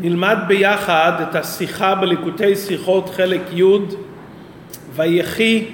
נלמד 0.00 0.38
ביחד 0.46 1.12
את 1.28 1.34
השיחה 1.34 1.94
בליקוטי 1.94 2.56
שיחות 2.56 3.10
חלק 3.10 3.40
י' 3.52 3.62
ויחי 4.94 5.64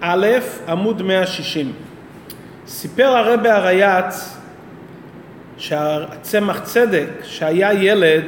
א' 0.00 0.26
עמוד 0.68 1.02
160. 1.02 1.72
סיפר 2.66 3.06
הרבה 3.06 3.56
הרייץ 3.56 4.36
שהצמח 5.58 6.60
צדק 6.60 7.08
שהיה 7.24 7.72
ילד 7.72 8.24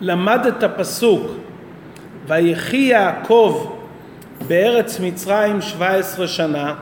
למד 0.00 0.46
את 0.46 0.62
הפסוק 0.62 1.30
ויחי 2.26 2.76
יעקב 2.76 3.76
בארץ 4.48 5.00
מצרים 5.00 5.60
17 5.62 6.28
שנה 6.28 6.74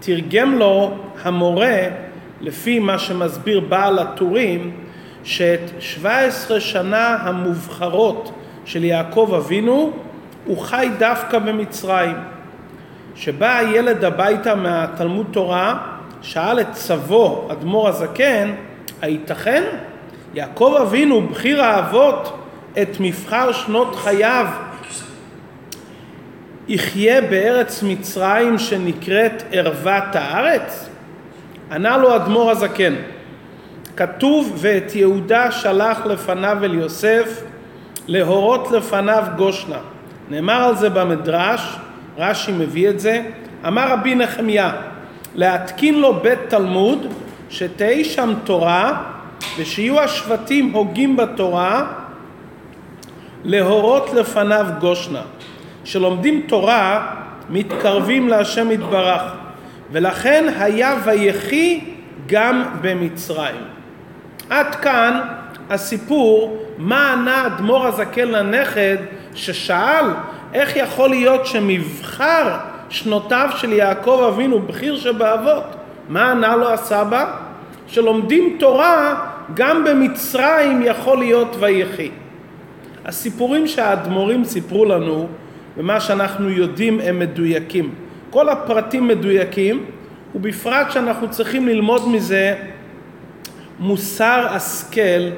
תרגם 0.00 0.58
לו 0.58 0.98
המורה 1.22 1.78
לפי 2.40 2.78
מה 2.78 2.98
שמסביר 2.98 3.60
בעל 3.60 3.98
הטורים 3.98 4.76
שאת 5.24 5.60
17 5.78 6.60
שנה 6.60 7.16
המובחרות 7.20 8.32
של 8.64 8.84
יעקב 8.84 9.32
אבינו 9.36 9.92
הוא 10.44 10.58
חי 10.58 10.88
דווקא 10.98 11.38
במצרים. 11.38 12.16
שבא 13.14 13.58
הילד 13.58 14.04
הביתה 14.04 14.54
מהתלמוד 14.54 15.26
תורה, 15.30 15.78
שאל 16.22 16.60
את 16.60 16.74
סבו, 16.74 17.48
אדמו"ר 17.52 17.88
הזקן, 17.88 18.54
הייתכן? 19.02 19.62
יעקב 20.34 20.78
אבינו, 20.82 21.28
בחיר 21.28 21.62
האבות, 21.62 22.38
את 22.82 22.96
מבחר 23.00 23.52
שנות 23.52 23.96
חייו, 23.96 24.46
יחיה 26.68 27.20
בארץ 27.20 27.82
מצרים 27.82 28.58
שנקראת 28.58 29.42
ערוות 29.52 30.14
הארץ? 30.14 30.88
ענה 31.72 31.96
לו 31.96 32.16
אדמו"ר 32.16 32.50
הזקן, 32.50 32.94
כתוב 33.96 34.52
ואת 34.56 34.94
יהודה 34.94 35.52
שלח 35.52 36.06
לפניו 36.06 36.58
אל 36.64 36.74
יוסף 36.74 37.42
להורות 38.06 38.70
לפניו 38.70 39.24
גושנה. 39.36 39.78
נאמר 40.30 40.62
על 40.64 40.76
זה 40.76 40.90
במדרש, 40.90 41.76
רש"י 42.18 42.52
מביא 42.52 42.88
את 42.88 43.00
זה, 43.00 43.22
אמר 43.66 43.92
רבי 43.92 44.14
נחמיה 44.14 44.72
להתקין 45.34 46.00
לו 46.00 46.14
בית 46.14 46.38
תלמוד 46.48 47.06
שתהי 47.50 48.04
שם 48.04 48.34
תורה 48.44 49.02
ושיהיו 49.58 50.00
השבטים 50.00 50.72
הוגים 50.72 51.16
בתורה 51.16 51.86
להורות 53.44 54.12
לפניו 54.14 54.66
גושנה. 54.80 55.22
שלומדים 55.84 56.42
תורה 56.48 57.14
מתקרבים 57.50 58.28
להשם 58.28 58.70
יתברך 58.70 59.22
ולכן 59.92 60.44
היה 60.58 60.94
ויחי 61.04 61.80
גם 62.26 62.64
במצרים. 62.80 63.79
עד 64.50 64.74
כאן 64.74 65.20
הסיפור 65.70 66.62
מה 66.78 67.12
ענה 67.12 67.46
אדמו"ר 67.46 67.86
הזקן 67.86 68.28
לנכד 68.28 68.96
ששאל 69.34 70.04
איך 70.54 70.76
יכול 70.76 71.10
להיות 71.10 71.46
שמבחר 71.46 72.56
שנותיו 72.88 73.48
של 73.56 73.72
יעקב 73.72 74.24
אבינו 74.28 74.60
בכיר 74.60 74.96
שבאבות 74.96 75.64
מה 76.08 76.30
ענה 76.30 76.56
לו 76.56 76.72
הסבא? 76.72 77.32
שלומדים 77.86 78.56
תורה 78.58 79.26
גם 79.54 79.84
במצרים 79.84 80.82
יכול 80.84 81.18
להיות 81.18 81.56
ויחי. 81.60 82.10
הסיפורים 83.04 83.66
שהאדמו"רים 83.66 84.44
סיפרו 84.44 84.84
לנו 84.84 85.28
ומה 85.76 86.00
שאנחנו 86.00 86.50
יודעים 86.50 87.00
הם 87.00 87.18
מדויקים. 87.18 87.94
כל 88.30 88.48
הפרטים 88.48 89.08
מדויקים 89.08 89.84
ובפרט 90.34 90.90
שאנחנו 90.90 91.30
צריכים 91.30 91.68
ללמוד 91.68 92.08
מזה 92.08 92.54
מוסר 93.80 94.46
השכל 94.50 95.30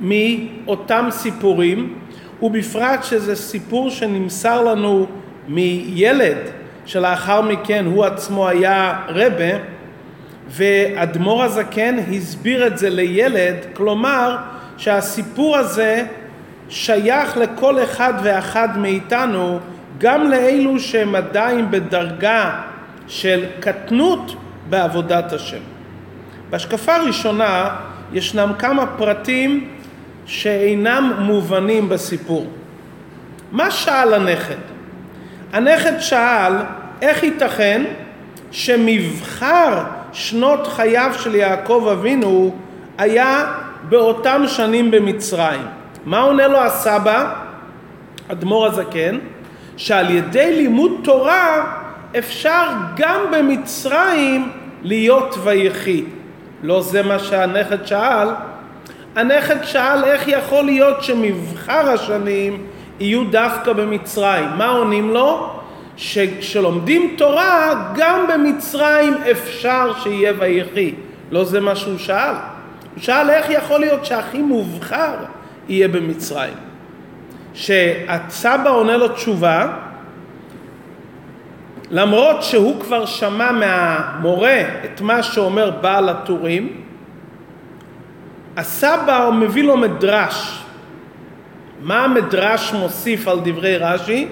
מאותם 0.00 1.08
סיפורים, 1.10 1.94
ובפרט 2.42 3.04
שזה 3.04 3.36
סיפור 3.36 3.90
שנמסר 3.90 4.62
לנו 4.64 5.06
מילד 5.48 6.36
שלאחר 6.86 7.40
מכן 7.40 7.84
הוא 7.86 8.04
עצמו 8.04 8.48
היה 8.48 9.00
רבה, 9.08 9.58
ואדמו"ר 10.48 11.42
הזקן 11.42 11.96
הסביר 11.98 12.66
את 12.66 12.78
זה 12.78 12.90
לילד, 12.90 13.56
כלומר 13.72 14.36
שהסיפור 14.76 15.56
הזה 15.56 16.06
שייך 16.68 17.36
לכל 17.36 17.82
אחד 17.82 18.14
ואחד 18.22 18.78
מאיתנו, 18.78 19.58
גם 19.98 20.30
לאלו 20.30 20.80
שהם 20.80 21.14
עדיין 21.14 21.70
בדרגה 21.70 22.60
של 23.08 23.44
קטנות 23.60 24.34
בעבודת 24.70 25.32
השם. 25.32 25.73
בהשקפה 26.54 26.96
הראשונה 26.96 27.76
ישנם 28.12 28.52
כמה 28.58 28.86
פרטים 28.86 29.68
שאינם 30.26 31.12
מובנים 31.18 31.88
בסיפור. 31.88 32.46
מה 33.52 33.70
שאל 33.70 34.14
הנכד? 34.14 34.62
הנכד 35.52 35.98
שאל 36.00 36.52
איך 37.02 37.22
ייתכן 37.22 37.84
שמבחר 38.50 39.84
שנות 40.12 40.66
חייו 40.66 41.10
של 41.18 41.34
יעקב 41.34 41.88
אבינו 41.92 42.54
היה 42.98 43.52
באותם 43.88 44.42
שנים 44.46 44.90
במצרים. 44.90 45.62
מה 46.04 46.20
עונה 46.20 46.46
לו 46.46 46.58
הסבא, 46.58 47.34
אדמו"ר 48.28 48.66
הזקן? 48.66 49.18
שעל 49.76 50.10
ידי 50.10 50.56
לימוד 50.56 50.92
תורה 51.04 51.64
אפשר 52.18 52.68
גם 52.96 53.20
במצרים 53.32 54.50
להיות 54.82 55.38
ויחי. 55.44 56.04
לא 56.64 56.82
זה 56.82 57.02
מה 57.02 57.18
שהנכד 57.18 57.86
שאל. 57.86 58.28
הנכד 59.16 59.64
שאל 59.64 60.04
איך 60.04 60.28
יכול 60.28 60.64
להיות 60.64 61.04
שמבחר 61.04 61.90
השנים 61.90 62.66
יהיו 63.00 63.24
דווקא 63.24 63.72
במצרים. 63.72 64.48
מה 64.56 64.68
עונים 64.68 65.10
לו? 65.10 65.50
שכשלומדים 65.96 67.14
תורה 67.18 67.74
גם 67.94 68.26
במצרים 68.32 69.14
אפשר 69.30 69.92
שיהיה 70.02 70.32
ויחי. 70.38 70.94
לא 71.30 71.44
זה 71.44 71.60
מה 71.60 71.76
שהוא 71.76 71.98
שאל. 71.98 72.34
הוא 72.94 73.02
שאל 73.02 73.30
איך 73.30 73.50
יכול 73.50 73.80
להיות 73.80 74.04
שהכי 74.04 74.42
מובחר 74.42 75.14
יהיה 75.68 75.88
במצרים. 75.88 76.54
שהסבא 77.54 78.70
עונה 78.70 78.96
לו 78.96 79.08
תשובה 79.08 79.72
למרות 81.90 82.42
שהוא 82.42 82.80
כבר 82.80 83.06
שמע 83.06 83.52
מהמורה 83.52 84.62
את 84.84 85.00
מה 85.00 85.22
שאומר 85.22 85.70
בעל 85.70 86.08
הטורים, 86.08 86.80
הסבא 88.56 89.30
מביא 89.32 89.64
לו 89.64 89.76
מדרש. 89.76 90.64
מה 91.82 92.04
המדרש 92.04 92.72
מוסיף 92.72 93.28
על 93.28 93.38
דברי 93.44 93.76
רש"י? 93.76 94.26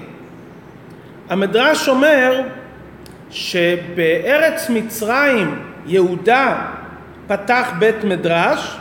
המדרש 1.29 1.89
אומר 1.89 2.43
שבארץ 3.31 4.71
מצרים 4.71 5.63
יהודה 5.87 6.67
פתח 7.27 7.73
בית 7.79 8.05
מדרש 8.05 8.77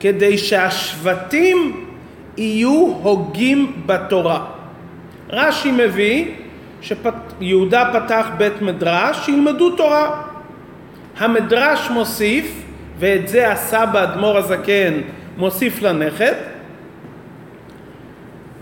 כדי 0.00 0.38
שהשבטים 0.38 1.86
יהיו 2.36 2.94
הוגים 3.02 3.82
בתורה. 3.86 4.44
רש"י 5.30 5.70
מביא 5.70 6.43
שיהודה 6.84 7.90
פתח 7.92 8.26
בית 8.38 8.62
מדרש, 8.62 9.26
שילמדו 9.26 9.76
תורה. 9.76 10.22
המדרש 11.18 11.90
מוסיף, 11.90 12.62
ואת 12.98 13.28
זה 13.28 13.52
הסבא 13.52 14.02
אדמו"ר 14.02 14.38
הזקן 14.38 14.94
מוסיף 15.36 15.82
לנכד, 15.82 16.34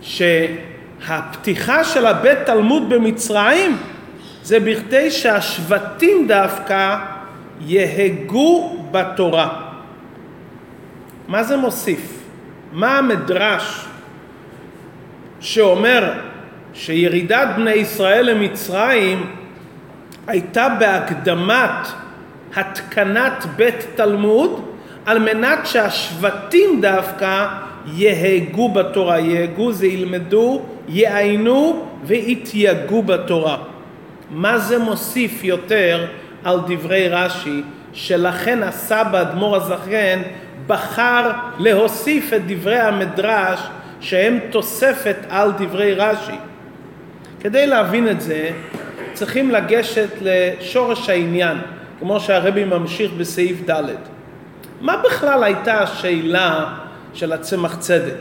שהפתיחה 0.01 1.85
של 1.85 2.07
הבית 2.07 2.39
תלמוד 2.47 2.89
במצרים 2.89 3.77
זה 4.43 4.61
בכדי 4.61 5.11
שהשבטים 5.11 6.29
דווקא 6.29 6.99
יהגו 7.61 8.77
בתורה. 8.91 9.63
מה 11.29 11.43
זה 11.43 11.57
מוסיף? 11.57 12.23
מה 12.73 12.99
המדרש 12.99 13.85
שאומר 15.41 16.13
שירידת 16.75 17.49
בני 17.57 17.73
ישראל 17.73 18.31
למצרים 18.31 19.27
הייתה 20.27 20.69
בהקדמת 20.79 21.89
התקנת 22.57 23.47
בית 23.57 23.87
תלמוד 23.95 24.65
על 25.07 25.19
מנת 25.19 25.59
שהשבטים 25.65 26.81
דווקא 26.81 27.49
יהגו 27.95 28.69
בתורה. 28.69 29.21
יהגו 29.21 29.73
זה 29.73 29.87
ילמדו, 29.87 30.63
יעיינו 30.89 31.87
ויתייגעו 32.05 33.03
בתורה. 33.03 33.57
מה 34.31 34.59
זה 34.59 34.79
מוסיף 34.79 35.45
יותר 35.45 36.07
על 36.45 36.61
דברי 36.67 37.09
רש"י, 37.09 37.63
שלכן 37.93 38.63
הסבא 38.63 39.21
אדמו"ר 39.21 39.57
הזכן 39.57 40.23
בחר 40.67 41.31
להוסיף 41.59 42.33
את 42.33 42.43
דברי 42.47 42.79
המדרש 42.79 43.61
שהם 44.01 44.39
תוספת 44.51 45.17
על 45.29 45.53
דברי 45.59 45.95
רש"י. 45.95 46.52
כדי 47.43 47.67
להבין 47.67 48.09
את 48.09 48.21
זה 48.21 48.51
צריכים 49.13 49.51
לגשת 49.51 50.09
לשורש 50.21 51.09
העניין, 51.09 51.59
כמו 51.99 52.21
שהרבי 52.21 52.65
ממשיך 52.65 53.13
בסעיף 53.13 53.71
ד'. 53.71 53.83
מה 54.81 54.97
בכלל 54.97 55.45
הייתה 55.45 55.81
השאלה 55.81 56.75
של 57.15 57.33
הצמח 57.33 57.77
צדק. 57.77 58.19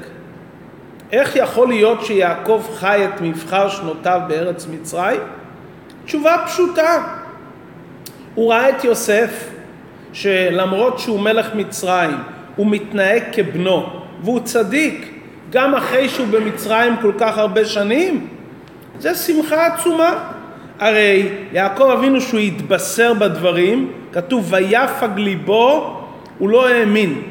איך 1.11 1.35
יכול 1.35 1.67
להיות 1.67 2.05
שיעקב 2.05 2.63
חי 2.75 3.05
את 3.05 3.21
מבחר 3.21 3.69
שנותיו 3.69 4.21
בארץ 4.27 4.67
מצרים? 4.67 5.19
תשובה 6.05 6.35
פשוטה. 6.45 7.03
הוא 8.35 8.53
ראה 8.53 8.69
את 8.69 8.83
יוסף, 8.83 9.49
שלמרות 10.13 10.99
שהוא 10.99 11.19
מלך 11.19 11.55
מצרים, 11.55 12.17
הוא 12.55 12.67
מתנהג 12.67 13.23
כבנו, 13.31 14.03
והוא 14.23 14.39
צדיק, 14.43 15.13
גם 15.49 15.75
אחרי 15.75 16.09
שהוא 16.09 16.27
במצרים 16.27 16.95
כל 17.01 17.11
כך 17.19 17.37
הרבה 17.37 17.65
שנים. 17.65 18.27
זה 19.01 19.15
שמחה 19.15 19.65
עצומה. 19.67 20.13
הרי 20.79 21.29
יעקב 21.53 21.89
אבינו 21.97 22.21
שהוא 22.21 22.39
התבשר 22.39 23.13
בדברים, 23.13 23.91
כתוב 24.11 24.53
ויפג 24.53 25.09
ליבו, 25.17 25.97
הוא 26.37 26.49
לא 26.49 26.67
האמין. 26.67 27.21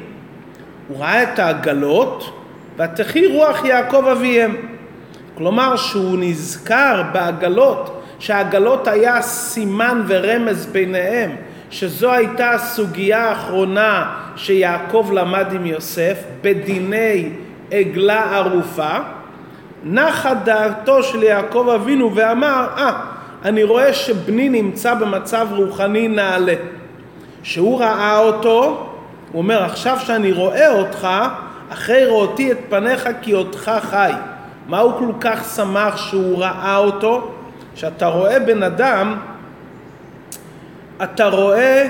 הוא 0.89 1.01
ראה 1.01 1.23
את 1.23 1.39
העגלות, 1.39 2.41
ותחי 2.79 3.27
רוח 3.27 3.65
יעקב 3.65 4.05
אביהם. 4.07 4.57
כלומר 5.35 5.77
שהוא 5.77 6.19
נזכר 6.19 7.03
בעגלות, 7.13 8.03
שהעגלות 8.19 8.89
היה 8.89 9.23
סימן 9.23 10.03
ורמז 10.07 10.67
ביניהם, 10.67 11.31
שזו 11.71 12.13
הייתה 12.13 12.51
הסוגיה 12.51 13.29
האחרונה 13.29 14.17
שיעקב 14.37 15.11
למד 15.15 15.47
עם 15.53 15.67
יוסף 15.67 16.19
בדיני 16.43 17.29
עגלה 17.71 18.37
ערופה, 18.37 18.97
נחה 19.85 20.35
דעתו 20.35 21.03
של 21.03 21.23
יעקב 21.23 21.69
אבינו 21.75 22.15
ואמר, 22.15 22.67
אה, 22.77 22.91
ah, 22.91 23.47
אני 23.49 23.63
רואה 23.63 23.95
שבני 23.95 24.49
נמצא 24.49 24.95
במצב 24.95 25.47
רוחני 25.57 26.09
נעלה. 26.09 26.55
שהוא 27.43 27.81
ראה 27.81 28.19
אותו, 28.19 28.87
הוא 29.33 29.43
אומר, 29.43 29.63
עכשיו 29.63 29.99
שאני 30.05 30.33
רואה 30.33 30.73
אותך, 30.73 31.09
אחרי 31.73 32.05
ראותי 32.05 32.53
את 32.53 32.59
פניך 32.69 33.09
כי 33.23 33.35
אותך 33.35 33.73
חי. 33.81 34.13
מה 34.69 34.79
הוא 34.79 34.93
כל 34.99 35.13
כך 35.21 35.45
שמח 35.57 35.97
שהוא 35.97 36.39
ראה 36.39 36.77
אותו? 36.77 37.31
שאתה 37.75 38.07
רואה 38.07 38.41
בן 38.41 38.63
אדם, 38.63 39.17
אתה 41.03 41.29
רואה 41.29 41.87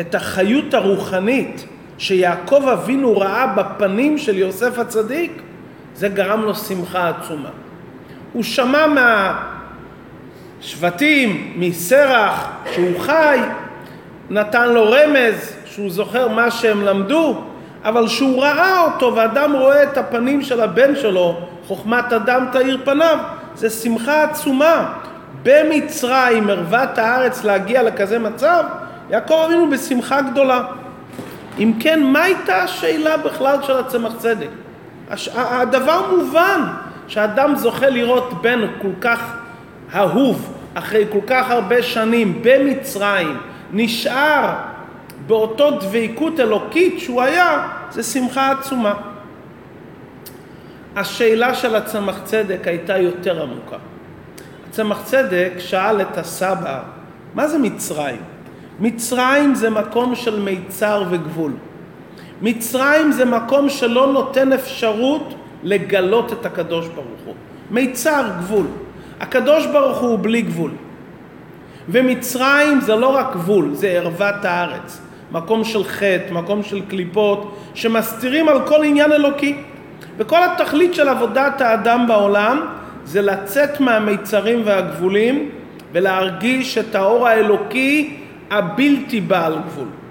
את 0.00 0.14
החיות 0.14 0.74
הרוחנית 0.74 1.66
שיעקב 1.98 2.68
אבינו 2.68 3.18
ראה 3.18 3.46
בפנים 3.46 4.18
של 4.18 4.38
יוסף 4.38 4.78
הצדיק, 4.78 5.42
זה 5.94 6.08
גרם 6.08 6.42
לו 6.42 6.54
שמחה 6.54 7.08
עצומה. 7.08 7.48
הוא 8.32 8.42
שמע 8.42 8.86
מהשבטים, 10.60 11.52
מסרח, 11.56 12.48
שהוא 12.74 13.00
חי, 13.00 13.38
נתן 14.30 14.72
לו 14.72 14.90
רמז, 14.90 15.52
שהוא 15.66 15.90
זוכר 15.90 16.28
מה 16.28 16.50
שהם 16.50 16.84
למדו, 16.84 17.42
אבל 17.84 18.06
כשהוא 18.06 18.42
ראה 18.42 18.80
אותו 18.84 19.14
ואדם 19.16 19.52
רואה 19.52 19.82
את 19.82 19.98
הפנים 19.98 20.42
של 20.42 20.60
הבן 20.60 20.96
שלו, 20.96 21.40
חוכמת 21.66 22.12
אדם 22.12 22.46
תאיר 22.52 22.78
פניו, 22.84 23.18
זה 23.54 23.70
שמחה 23.70 24.22
עצומה. 24.22 24.92
במצרים, 25.42 26.50
ערוות 26.50 26.98
הארץ, 26.98 27.44
להגיע 27.44 27.82
לכזה 27.82 28.18
מצב, 28.18 28.64
יעקב 29.10 29.42
אבינו 29.46 29.70
בשמחה 29.70 30.22
גדולה. 30.22 30.64
אם 31.58 31.72
כן, 31.80 32.02
מה 32.02 32.22
הייתה 32.22 32.56
השאלה 32.56 33.16
בכלל 33.16 33.56
של 33.62 33.76
הצמח 33.78 34.12
צדק? 34.18 34.48
הדבר 35.34 36.16
מובן 36.16 36.60
שאדם 37.08 37.56
זוכה 37.56 37.88
לראות 37.88 38.42
בן 38.42 38.60
כל 38.82 38.92
כך 39.00 39.36
אהוב 39.94 40.52
אחרי 40.74 41.04
כל 41.12 41.20
כך 41.26 41.50
הרבה 41.50 41.82
שנים 41.82 42.42
במצרים, 42.42 43.36
נשאר 43.72 44.54
באותו 45.26 45.70
דבקות 45.70 46.40
אלוקית 46.40 47.00
שהוא 47.00 47.22
היה, 47.22 47.68
זה 47.90 48.02
שמחה 48.02 48.50
עצומה. 48.50 48.94
השאלה 50.96 51.54
של 51.54 51.76
הצמח 51.76 52.20
צדק 52.24 52.66
הייתה 52.66 52.98
יותר 52.98 53.42
עמוקה. 53.42 53.76
הצמח 54.68 55.02
צדק 55.04 55.52
שאל 55.58 56.00
את 56.00 56.18
הסבא, 56.18 56.82
מה 57.34 57.48
זה 57.48 57.58
מצרים? 57.58 58.20
מצרים 58.80 59.54
זה 59.54 59.70
מקום 59.70 60.14
של 60.14 60.40
מיצר 60.40 61.04
וגבול. 61.10 61.52
מצרים 62.42 63.12
זה 63.12 63.24
מקום 63.24 63.68
שלא 63.68 64.06
נותן 64.06 64.52
אפשרות 64.52 65.34
לגלות 65.62 66.32
את 66.32 66.46
הקדוש 66.46 66.88
ברוך 66.88 67.20
הוא. 67.24 67.34
מיצר, 67.70 68.22
גבול. 68.38 68.66
הקדוש 69.20 69.66
ברוך 69.66 69.98
הוא 69.98 70.18
בלי 70.22 70.42
גבול. 70.42 70.70
ומצרים 71.88 72.80
זה 72.80 72.96
לא 72.96 73.06
רק 73.06 73.32
גבול, 73.32 73.74
זה 73.74 73.88
ערוות 73.88 74.44
הארץ. 74.44 75.00
מקום 75.32 75.64
של 75.64 75.84
חטא, 75.84 76.32
מקום 76.32 76.62
של 76.62 76.80
קליפות, 76.88 77.56
שמסתירים 77.74 78.48
על 78.48 78.66
כל 78.66 78.84
עניין 78.84 79.12
אלוקי. 79.12 79.56
וכל 80.18 80.38
התכלית 80.42 80.94
של 80.94 81.08
עבודת 81.08 81.60
האדם 81.60 82.04
בעולם 82.08 82.66
זה 83.04 83.22
לצאת 83.22 83.80
מהמיצרים 83.80 84.62
והגבולים 84.64 85.50
ולהרגיש 85.92 86.78
את 86.78 86.94
האור 86.94 87.28
האלוקי 87.28 88.16
הבלתי 88.50 89.20
בעל 89.20 89.54
גבול. 89.66 90.01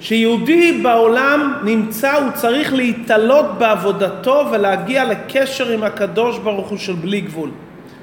שיהודי 0.00 0.80
בעולם 0.82 1.54
נמצא, 1.64 2.12
הוא 2.12 2.30
צריך 2.34 2.72
להתעלות 2.72 3.46
בעבודתו 3.58 4.44
ולהגיע 4.52 5.04
לקשר 5.04 5.68
עם 5.68 5.82
הקדוש 5.82 6.38
ברוך 6.38 6.68
הוא 6.68 6.78
של 6.78 6.92
בלי 6.92 7.20
גבול. 7.20 7.50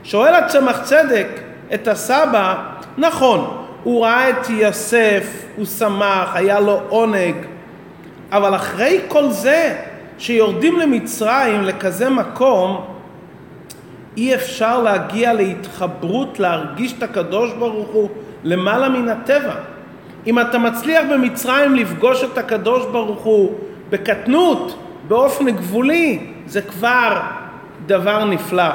שואל 0.03 0.35
הצמח 0.35 0.81
צדק 0.83 1.27
את 1.73 1.87
הסבא, 1.87 2.55
נכון, 2.97 3.57
הוא 3.83 4.05
ראה 4.05 4.29
את 4.29 4.49
יוסף, 4.49 5.43
הוא 5.55 5.65
שמח, 5.65 6.29
היה 6.33 6.59
לו 6.59 6.81
עונג, 6.89 7.35
אבל 8.31 8.55
אחרי 8.55 8.99
כל 9.07 9.31
זה, 9.31 9.75
שיורדים 10.17 10.79
למצרים, 10.79 11.61
לכזה 11.61 12.09
מקום, 12.09 12.85
אי 14.17 14.35
אפשר 14.35 14.81
להגיע 14.81 15.33
להתחברות, 15.33 16.39
להרגיש 16.39 16.93
את 16.97 17.03
הקדוש 17.03 17.51
ברוך 17.53 17.87
הוא 17.87 18.09
למעלה 18.43 18.89
מן 18.89 19.09
הטבע. 19.09 19.53
אם 20.27 20.39
אתה 20.39 20.57
מצליח 20.57 21.03
במצרים 21.11 21.75
לפגוש 21.75 22.23
את 22.23 22.37
הקדוש 22.37 22.85
ברוך 22.91 23.21
הוא 23.21 23.55
בקטנות, 23.89 24.77
באופן 25.07 25.49
גבולי, 25.49 26.19
זה 26.45 26.61
כבר 26.61 27.21
דבר 27.85 28.25
נפלא. 28.25 28.69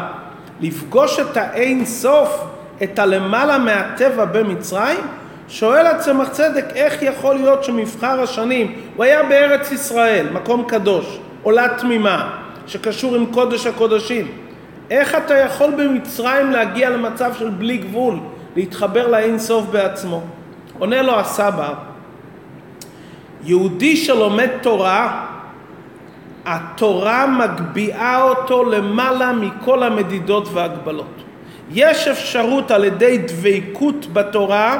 לפגוש 0.60 1.20
את 1.20 1.36
האין 1.36 1.84
סוף, 1.84 2.44
את 2.82 2.98
הלמעלה 2.98 3.58
מהטבע 3.58 4.24
במצרים, 4.24 4.98
שואל 5.48 5.86
הצמח 5.86 6.28
צדק 6.28 6.64
איך 6.74 7.02
יכול 7.02 7.34
להיות 7.34 7.64
שמבחר 7.64 8.20
השנים, 8.22 8.74
הוא 8.96 9.04
היה 9.04 9.22
בארץ 9.22 9.72
ישראל, 9.72 10.26
מקום 10.32 10.64
קדוש, 10.68 11.18
עולה 11.42 11.66
תמימה, 11.78 12.30
שקשור 12.66 13.16
עם 13.16 13.26
קודש 13.26 13.66
הקודשים. 13.66 14.26
איך 14.90 15.14
אתה 15.14 15.34
יכול 15.34 15.70
במצרים 15.70 16.50
להגיע 16.50 16.90
למצב 16.90 17.34
של 17.38 17.50
בלי 17.50 17.76
גבול, 17.76 18.18
להתחבר 18.56 19.08
לאין 19.08 19.38
סוף 19.38 19.66
בעצמו? 19.66 20.23
עונה 20.78 21.02
לו 21.02 21.20
הסבא, 21.20 21.75
יהודי 23.44 23.97
שלומד 23.97 24.49
תורה, 24.61 25.26
התורה 26.44 27.26
מגביהה 27.26 28.23
אותו 28.23 28.64
למעלה 28.64 29.32
מכל 29.32 29.82
המדידות 29.82 30.49
והגבלות. 30.52 31.23
יש 31.70 32.08
אפשרות 32.08 32.70
על 32.70 32.85
ידי 32.85 33.18
דבקות 33.18 34.06
בתורה 34.12 34.78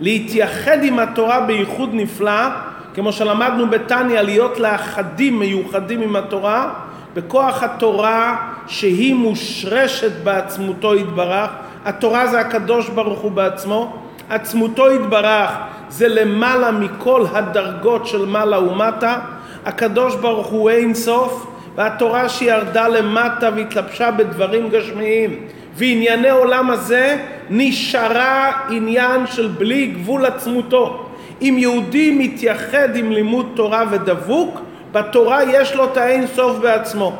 להתייחד 0.00 0.84
עם 0.84 0.98
התורה 0.98 1.40
בייחוד 1.40 1.90
נפלא, 1.92 2.48
כמו 2.94 3.12
שלמדנו 3.12 3.70
בתניא, 3.70 4.20
להיות 4.20 4.58
לאחדים 4.58 5.38
מיוחדים 5.38 6.02
עם 6.02 6.16
התורה, 6.16 6.72
בכוח 7.14 7.62
התורה 7.62 8.36
שהיא 8.66 9.14
מושרשת 9.14 10.12
בעצמותו 10.24 10.94
יתברך. 10.94 11.50
התורה 11.84 12.26
זה 12.26 12.40
הקדוש 12.40 12.88
ברוך 12.88 13.20
הוא 13.20 13.32
בעצמו, 13.32 14.05
עצמותו 14.30 14.92
יתברך 14.92 15.50
זה 15.88 16.08
למעלה 16.08 16.70
מכל 16.70 17.24
הדרגות 17.32 18.06
של 18.06 18.26
מעלה 18.26 18.58
ומטה, 18.60 19.18
הקדוש 19.66 20.14
ברוך 20.14 20.46
הוא 20.46 20.70
אין 20.70 20.94
סוף, 20.94 21.46
והתורה 21.76 22.28
שירדה 22.28 22.88
למטה 22.88 23.50
והתלבשה 23.56 24.10
בדברים 24.10 24.70
גשמיים 24.70 25.40
וענייני 25.74 26.30
עולם 26.30 26.70
הזה 26.70 27.18
נשארה 27.50 28.52
עניין 28.70 29.26
של 29.26 29.48
בלי 29.48 29.86
גבול 29.86 30.26
עצמותו. 30.26 31.06
אם 31.42 31.56
יהודי 31.58 32.16
מתייחד 32.18 32.96
עם 32.96 33.12
לימוד 33.12 33.52
תורה 33.54 33.84
ודבוק, 33.90 34.60
בתורה 34.92 35.42
יש 35.42 35.74
לו 35.74 35.84
את 35.84 35.96
האין 35.96 36.26
סוף 36.26 36.58
בעצמו. 36.58 37.12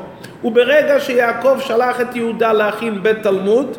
וברגע 0.45 1.01
שיעקב 1.01 1.57
שלח 1.61 2.01
את 2.01 2.17
יהודה 2.17 2.53
להכין 2.53 3.03
בית 3.03 3.23
תלמוד, 3.23 3.77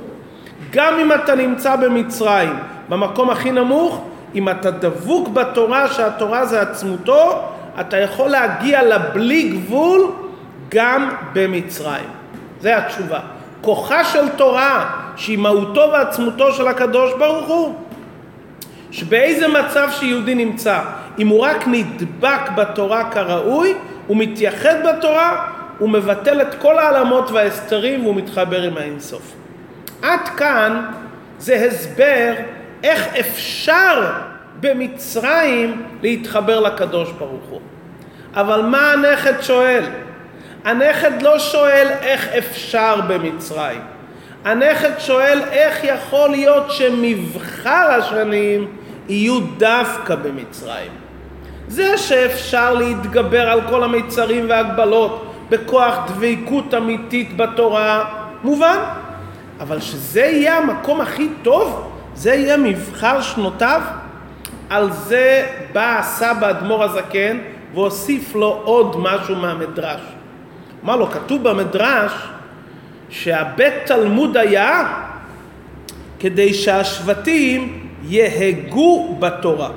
גם 0.72 1.00
אם 1.00 1.14
אתה 1.14 1.36
נמצא 1.36 1.76
במצרים, 1.76 2.54
במקום 2.90 3.30
הכי 3.30 3.52
נמוך, 3.52 4.02
אם 4.36 4.50
אתה 4.50 4.72
דבוק 4.72 5.28
בתורה 5.28 5.88
שהתורה 5.88 6.46
זה 6.46 6.62
עצמותו, 6.62 7.42
אתה 7.80 7.98
יכול 7.98 8.30
להגיע 8.30 8.84
לבלי 8.84 9.50
גבול 9.50 10.12
גם 10.70 11.10
במצרים. 11.34 12.10
זה 12.62 12.78
התשובה. 12.78 13.20
כוחה 13.62 14.04
של 14.04 14.30
תורה, 14.30 14.90
שהיא 15.16 15.38
מהותו 15.38 15.90
ועצמותו 15.94 16.54
של 16.54 16.68
הקדוש 16.68 17.12
ברוך 17.20 17.48
הוא, 17.48 17.76
שבאיזה 18.92 19.48
מצב 19.48 19.88
שיהודי 19.92 20.36
נמצא, 20.36 20.80
אם 21.20 21.28
הוא 21.28 21.40
רק 21.40 21.68
נדבק 21.68 22.50
בתורה 22.56 23.12
כראוי, 23.12 23.74
הוא 24.08 24.18
מתייחד 24.18 24.76
בתורה, 24.86 25.46
הוא 25.80 25.90
מבטל 25.90 26.42
את 26.42 26.56
כל 26.56 26.80
העלמות 26.80 27.32
וההסתרים 27.32 28.04
והוא 28.04 28.16
מתחבר 28.16 28.62
עם 28.62 28.78
האינסוף. 28.78 29.34
עד 30.02 30.30
כאן 30.38 30.86
זה 31.40 31.56
הסבר 31.56 32.34
איך 32.84 33.08
אפשר 33.20 34.12
במצרים 34.60 35.84
להתחבר 36.02 36.60
לקדוש 36.60 37.12
ברוך 37.12 37.46
הוא. 37.50 37.62
אבל 38.34 38.62
מה 38.62 38.92
הנכד 38.92 39.42
שואל? 39.42 39.84
הנכד 40.64 41.22
לא 41.22 41.40
שואל 41.40 41.88
איך 42.02 42.28
אפשר 42.28 42.96
במצרים. 43.08 43.82
הנכד 44.46 44.92
שואל 45.00 45.40
איך 45.52 45.84
יכול 45.84 46.30
להיות 46.30 46.72
שמבחר 46.72 47.88
השנים 48.00 48.68
יהיו 49.10 49.40
דווקא 49.58 50.16
במצרים. 50.16 50.92
זה 51.68 51.98
שאפשר 51.98 52.74
להתגבר 52.74 53.50
על 53.50 53.62
כל 53.70 53.84
המיצרים 53.84 54.46
והגבלות 54.50 55.34
בכוח 55.50 55.96
דבקות 56.08 56.74
אמיתית 56.74 57.38
בתורה, 57.38 58.06
מובן. 58.44 58.78
אבל 59.60 59.80
שזה 59.80 60.22
יהיה 60.22 60.58
המקום 60.58 61.02
הכי 61.02 61.30
טוב, 61.44 61.92
זה 62.18 62.34
יהיה 62.34 62.58
מבחר 62.58 63.22
שנותיו, 63.22 63.82
על 64.70 64.92
זה 64.92 65.48
בא 65.74 66.00
הסבא 66.00 66.50
אדמו"ר 66.50 66.84
הזקן 66.84 67.38
והוסיף 67.74 68.36
לו 68.36 68.62
עוד 68.64 68.96
משהו 69.00 69.36
מהמדרש. 69.36 70.02
אמר 70.84 70.96
לו, 70.96 71.08
כתוב 71.12 71.50
במדרש 71.50 72.12
שהבית 73.10 73.74
תלמוד 73.86 74.38
היה 74.38 74.94
כדי 76.20 76.54
שהשבטים 76.54 77.90
יהגו 78.04 79.18
בתורה. 79.20 79.70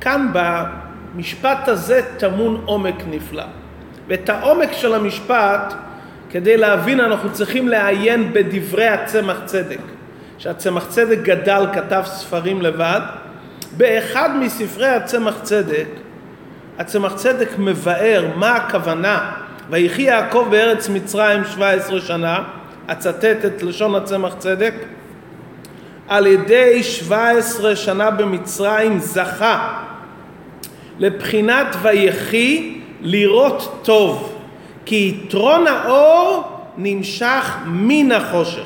כאן 0.00 0.28
במשפט 0.32 1.68
הזה 1.68 2.02
טמון 2.16 2.62
עומק 2.64 2.94
נפלא. 3.10 3.44
ואת 4.08 4.28
העומק 4.28 4.72
של 4.72 4.94
המשפט, 4.94 5.74
כדי 6.30 6.56
להבין, 6.56 7.00
אנחנו 7.00 7.32
צריכים 7.32 7.68
לעיין 7.68 8.32
בדברי 8.32 8.88
הצמח 8.88 9.36
צדק. 9.44 9.80
שהצמח 10.38 10.86
צדק 10.88 11.18
גדל, 11.22 11.66
כתב 11.72 12.02
ספרים 12.06 12.62
לבד. 12.62 13.00
באחד 13.76 14.30
מספרי 14.40 14.88
הצמח 14.88 15.34
צדק, 15.42 15.86
הצמח 16.78 17.14
צדק 17.14 17.48
מבאר 17.58 18.24
מה 18.36 18.52
הכוונה 18.52 19.32
ויחי 19.70 20.02
יעקב 20.02 20.46
בארץ 20.50 20.88
מצרים 20.88 21.44
17 21.44 22.00
שנה, 22.00 22.38
אצטט 22.86 23.44
את 23.46 23.62
לשון 23.62 23.94
הצמח 23.94 24.34
צדק, 24.38 24.74
על 26.08 26.26
ידי 26.26 26.82
17 26.82 27.76
שנה 27.76 28.10
במצרים 28.10 28.98
זכה 28.98 29.82
לבחינת 30.98 31.76
ויחי 31.82 32.80
לראות 33.00 33.80
טוב, 33.82 34.36
כי 34.84 35.14
יתרון 35.24 35.66
האור 35.66 36.42
נמשך 36.76 37.56
מן 37.66 38.12
החושך. 38.12 38.64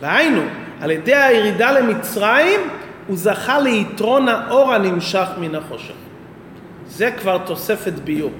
והיינו, 0.00 0.42
על 0.84 0.90
ידי 0.90 1.14
הירידה 1.14 1.72
למצרים 1.72 2.60
הוא 3.06 3.16
זכה 3.16 3.58
ליתרון 3.58 4.28
האור 4.28 4.72
הנמשך 4.72 5.28
מן 5.40 5.54
החושך. 5.54 5.94
זה 6.86 7.10
כבר 7.10 7.38
תוספת 7.38 7.92
ביור. 7.92 8.30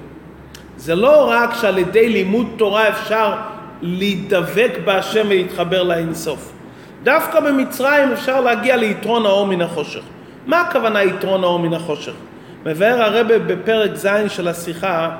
זה 0.77 0.95
לא 0.95 1.29
רק 1.29 1.49
שעל 1.61 1.77
ידי 1.77 2.09
לימוד 2.09 2.47
תורה 2.57 2.89
אפשר 2.89 3.35
להידבק 3.81 4.71
בהשם 4.85 5.25
ולהתחבר 5.29 5.83
לאינסוף. 5.83 6.51
דווקא 7.03 7.39
במצרים 7.39 8.11
אפשר 8.11 8.41
להגיע 8.41 8.77
ליתרון 8.77 9.25
האור 9.25 9.47
מן 9.47 9.61
החושך. 9.61 10.03
מה 10.45 10.61
הכוונה 10.61 11.03
יתרון 11.03 11.43
האור 11.43 11.59
מן 11.59 11.73
החושך? 11.73 12.13
מבאר 12.65 13.01
הרבה 13.01 13.39
בפרק 13.39 13.91
ז' 13.95 14.07
של 14.27 14.47
השיחה, 14.47 15.15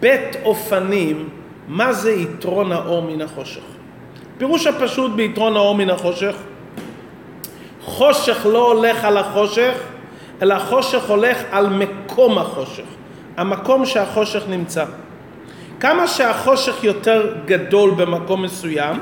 בית 0.00 0.36
אופנים, 0.44 1.28
מה 1.68 1.92
זה 1.92 2.12
יתרון 2.12 2.72
האור 2.72 3.02
מן 3.02 3.20
החושך? 3.20 3.71
פירוש 4.42 4.66
הפשוט 4.66 5.12
ביתרון 5.12 5.56
האור 5.56 5.74
מן 5.74 5.90
החושך, 5.90 6.34
חושך 7.84 8.46
לא 8.52 8.72
הולך 8.72 9.04
על 9.04 9.16
החושך, 9.16 9.72
אלא 10.42 10.58
חושך 10.58 11.10
הולך 11.10 11.38
על 11.50 11.66
מקום 11.66 12.38
החושך. 12.38 12.84
המקום 13.36 13.86
שהחושך 13.86 14.42
נמצא. 14.48 14.84
כמה 15.80 16.06
שהחושך 16.06 16.84
יותר 16.84 17.34
גדול 17.44 17.90
במקום 17.90 18.42
מסוים, 18.42 18.98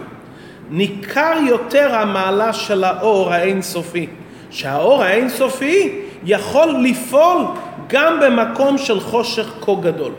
ניכר 0.70 1.36
יותר 1.48 1.94
המעלה 1.94 2.52
של 2.52 2.84
האור 2.84 3.32
האינסופי. 3.32 4.06
שהאור 4.50 5.02
האינסופי 5.02 6.00
יכול 6.24 6.68
לפעול 6.82 7.42
גם 7.88 8.20
במקום 8.20 8.78
של 8.78 9.00
חושך 9.00 9.50
כה 9.60 9.72
גדול. 9.80 10.12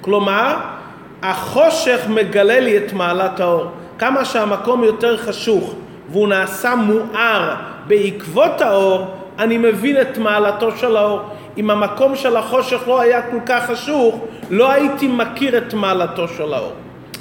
כלומר, 0.00 0.56
החושך 1.22 2.00
מגלה 2.08 2.60
לי 2.60 2.76
את 2.76 2.92
מעלת 2.92 3.40
האור. 3.40 3.81
כמה 4.02 4.24
שהמקום 4.24 4.84
יותר 4.84 5.16
חשוך 5.16 5.74
והוא 6.10 6.28
נעשה 6.28 6.74
מואר 6.74 7.54
בעקבות 7.86 8.60
האור, 8.60 9.06
אני 9.38 9.58
מבין 9.58 10.00
את 10.00 10.18
מעלתו 10.18 10.76
של 10.76 10.96
האור. 10.96 11.20
אם 11.58 11.70
המקום 11.70 12.16
של 12.16 12.36
החושך 12.36 12.88
לא 12.88 13.00
היה 13.00 13.22
כל 13.22 13.36
כך 13.46 13.66
חשוך, 13.66 14.20
לא 14.50 14.70
הייתי 14.70 15.08
מכיר 15.08 15.58
את 15.58 15.74
מעלתו 15.74 16.28
של 16.28 16.54
האור. 16.54 16.72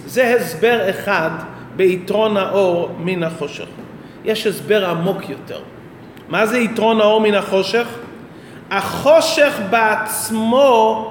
זה 0.05 0.35
הסבר 0.35 0.89
אחד 0.89 1.29
ביתרון 1.75 2.37
האור 2.37 2.89
מן 2.99 3.23
החושך. 3.23 3.67
יש 4.25 4.47
הסבר 4.47 4.89
עמוק 4.89 5.29
יותר. 5.29 5.59
מה 6.29 6.45
זה 6.45 6.59
יתרון 6.59 7.01
האור 7.01 7.21
מן 7.21 7.33
החושך? 7.33 7.87
החושך 8.71 9.59
בעצמו 9.69 11.07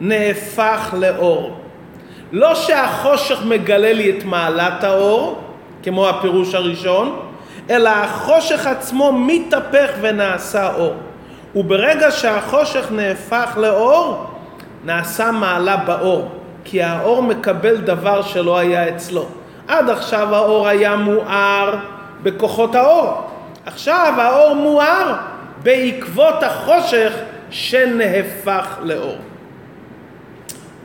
נהפך 0.00 0.94
לאור. 0.98 1.65
לא 2.32 2.54
שהחושך 2.54 3.38
מגלה 3.44 3.92
לי 3.92 4.18
את 4.18 4.24
מעלת 4.24 4.84
האור, 4.84 5.40
כמו 5.82 6.08
הפירוש 6.08 6.54
הראשון, 6.54 7.20
אלא 7.70 7.88
החושך 7.88 8.66
עצמו 8.66 9.12
מתהפך 9.12 9.90
ונעשה 10.00 10.74
אור. 10.74 10.94
וברגע 11.54 12.10
שהחושך 12.10 12.86
נהפך 12.90 13.56
לאור, 13.56 14.26
נעשה 14.84 15.30
מעלה 15.30 15.76
באור, 15.76 16.28
כי 16.64 16.82
האור 16.82 17.22
מקבל 17.22 17.76
דבר 17.76 18.22
שלא 18.22 18.58
היה 18.58 18.88
אצלו. 18.88 19.26
עד 19.68 19.90
עכשיו 19.90 20.34
האור 20.34 20.68
היה 20.68 20.96
מואר 20.96 21.74
בכוחות 22.22 22.74
האור. 22.74 23.22
עכשיו 23.66 24.14
האור 24.18 24.54
מואר 24.54 25.14
בעקבות 25.62 26.42
החושך 26.42 27.12
שנהפך 27.50 28.78
לאור. 28.82 29.16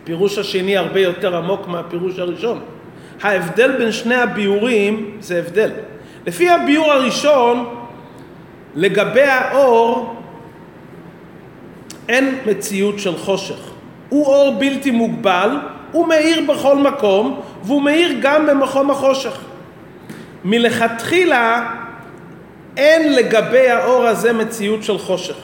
הפירוש 0.03 0.37
השני 0.37 0.77
הרבה 0.77 0.99
יותר 0.99 1.37
עמוק 1.37 1.67
מהפירוש 1.67 2.19
הראשון. 2.19 2.59
ההבדל 3.21 3.77
בין 3.77 3.91
שני 3.91 4.15
הביאורים 4.15 5.17
זה 5.19 5.39
הבדל. 5.39 5.71
לפי 6.27 6.49
הביאור 6.49 6.91
הראשון, 6.91 7.75
לגבי 8.75 9.21
האור, 9.21 10.15
אין 12.09 12.35
מציאות 12.45 12.99
של 12.99 13.17
חושך. 13.17 13.71
הוא 14.09 14.25
אור 14.25 14.55
בלתי 14.59 14.91
מוגבל, 14.91 15.49
הוא 15.91 16.07
מאיר 16.07 16.41
בכל 16.53 16.77
מקום, 16.77 17.41
והוא 17.63 17.81
מאיר 17.81 18.15
גם 18.21 18.45
במקום 18.47 18.91
החושך. 18.91 19.41
מלכתחילה 20.45 21.73
אין 22.77 23.13
לגבי 23.13 23.69
האור 23.69 24.03
הזה 24.03 24.33
מציאות 24.33 24.83
של 24.83 24.97
חושך. 24.97 25.35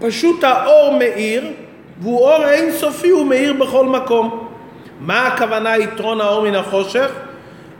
פשוט 0.00 0.44
האור 0.44 0.98
מאיר, 0.98 1.44
והוא 2.00 2.20
אור 2.20 2.48
אינסופי, 2.48 3.10
הוא 3.10 3.26
מאיר 3.26 3.52
בכל 3.52 3.86
מקום. 3.86 4.46
מה 5.00 5.26
הכוונה 5.26 5.78
יתרון 5.78 6.20
האור 6.20 6.42
מן 6.42 6.54
החושך? 6.54 7.10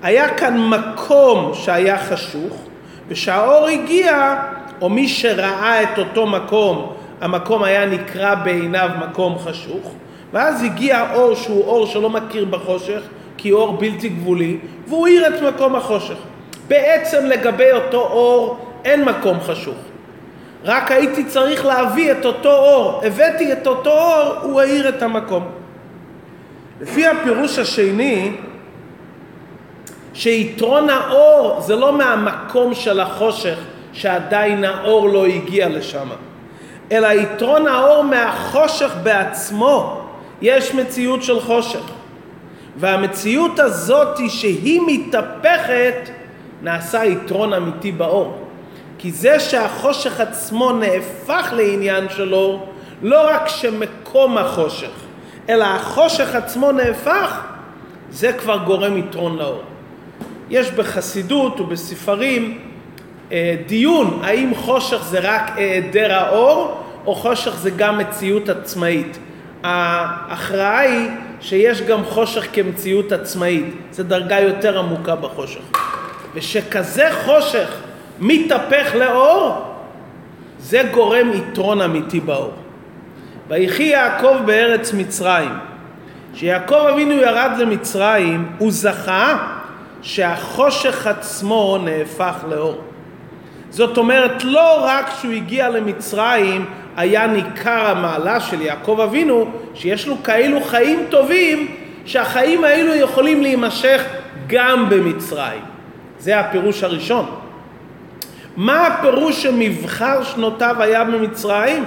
היה 0.02 0.34
כאן 0.34 0.68
מקום 0.68 1.52
שהיה 1.54 1.98
חשוך, 1.98 2.56
וכשהאור 3.08 3.66
הגיע, 3.66 4.34
או 4.80 4.88
מי 4.88 5.08
שראה 5.08 5.82
את 5.82 5.98
אותו 5.98 6.26
מקום, 6.26 6.92
המקום 7.20 7.62
היה 7.62 7.86
נקרא 7.86 8.34
בעיניו 8.34 8.90
מקום 9.08 9.38
חשוך, 9.38 9.92
ואז 10.32 10.62
הגיע 10.62 11.14
אור 11.14 11.34
שהוא 11.34 11.64
אור 11.64 11.86
שלא 11.86 12.10
מכיר 12.10 12.44
בחושך, 12.44 13.00
כי 13.36 13.52
אור 13.52 13.72
בלתי 13.72 14.08
גבולי, 14.08 14.58
והוא 14.86 15.06
האיר 15.06 15.26
את 15.26 15.42
מקום 15.42 15.76
החושך. 15.76 16.16
בעצם 16.68 17.26
לגבי 17.26 17.72
אותו 17.72 18.00
אור 18.00 18.58
אין 18.84 19.04
מקום 19.04 19.40
חשוך. 19.40 19.76
רק 20.64 20.90
הייתי 20.90 21.24
צריך 21.24 21.66
להביא 21.66 22.12
את 22.12 22.24
אותו 22.24 22.52
אור. 22.52 23.02
הבאתי 23.04 23.52
את 23.52 23.66
אותו 23.66 23.90
אור, 23.90 24.34
הוא 24.42 24.60
האיר 24.60 24.88
את 24.88 25.02
המקום. 25.02 25.44
לפי 26.80 27.06
הפירוש 27.06 27.58
השני, 27.58 28.32
שיתרון 30.14 30.90
האור 30.90 31.60
זה 31.60 31.76
לא 31.76 31.92
מהמקום 31.92 32.74
של 32.74 33.00
החושך, 33.00 33.58
שעדיין 33.92 34.64
האור 34.64 35.08
לא 35.08 35.26
הגיע 35.26 35.68
לשם, 35.68 36.08
אלא 36.92 37.06
יתרון 37.06 37.66
האור 37.66 38.04
מהחושך 38.04 38.94
בעצמו. 39.02 40.00
יש 40.42 40.74
מציאות 40.74 41.22
של 41.22 41.40
חושך. 41.40 41.82
והמציאות 42.76 43.58
הזאת 43.58 44.18
שהיא 44.28 44.80
מתהפכת, 44.86 46.10
נעשה 46.62 47.04
יתרון 47.04 47.52
אמיתי 47.52 47.92
באור. 47.92 48.49
כי 49.02 49.12
זה 49.12 49.40
שהחושך 49.40 50.20
עצמו 50.20 50.72
נהפך 50.72 51.52
לעניין 51.56 52.08
שלו, 52.08 52.66
לא 53.02 53.26
רק 53.30 53.48
שמקום 53.48 54.38
החושך, 54.38 54.90
אלא 55.48 55.64
החושך 55.64 56.34
עצמו 56.34 56.72
נהפך, 56.72 57.40
זה 58.10 58.32
כבר 58.32 58.56
גורם 58.56 58.96
יתרון 58.96 59.36
לאור. 59.36 59.62
יש 60.50 60.70
בחסידות 60.70 61.60
ובספרים 61.60 62.58
אה, 63.32 63.56
דיון 63.66 64.20
האם 64.24 64.54
חושך 64.54 65.02
זה 65.04 65.18
רק 65.22 65.52
היעדר 65.56 66.12
האור 66.12 66.80
או 67.06 67.14
חושך 67.14 67.54
זה 67.56 67.70
גם 67.70 67.98
מציאות 67.98 68.48
עצמאית. 68.48 69.18
ההכרעה 69.62 70.80
היא 70.80 71.08
שיש 71.40 71.82
גם 71.82 72.04
חושך 72.04 72.46
כמציאות 72.52 73.12
עצמאית, 73.12 73.74
זו 73.92 74.02
דרגה 74.02 74.40
יותר 74.40 74.78
עמוקה 74.78 75.14
בחושך. 75.14 75.62
ושכזה 76.34 77.08
חושך 77.24 77.89
מתהפך 78.20 78.94
לאור, 78.94 79.62
זה 80.58 80.82
גורם 80.92 81.32
יתרון 81.32 81.80
אמיתי 81.80 82.20
באור. 82.20 82.52
ויחי 83.48 83.82
יעקב 83.82 84.36
בארץ 84.44 84.92
מצרים. 84.92 85.50
כשיעקב 86.34 86.86
אבינו 86.92 87.12
ירד 87.12 87.50
למצרים, 87.58 88.48
הוא 88.58 88.72
זכה 88.72 89.38
שהחושך 90.02 91.06
עצמו 91.06 91.78
נהפך 91.84 92.34
לאור. 92.48 92.80
זאת 93.70 93.98
אומרת, 93.98 94.44
לא 94.44 94.84
רק 94.84 95.10
שהוא 95.20 95.32
הגיע 95.32 95.70
למצרים, 95.70 96.66
היה 96.96 97.26
ניכר 97.26 97.90
המעלה 97.90 98.40
של 98.40 98.62
יעקב 98.62 99.00
אבינו, 99.04 99.50
שיש 99.74 100.06
לו 100.08 100.16
כאילו 100.24 100.60
חיים 100.60 101.06
טובים, 101.08 101.76
שהחיים 102.04 102.64
האלו 102.64 102.94
יכולים 102.94 103.42
להימשך 103.42 104.04
גם 104.46 104.90
במצרים. 104.90 105.62
זה 106.18 106.40
הפירוש 106.40 106.82
הראשון. 106.82 107.26
מה 108.60 108.86
הפירוש 108.86 109.42
שמבחר 109.42 110.24
שנותיו 110.24 110.76
היה 110.78 111.04
במצרים? 111.04 111.84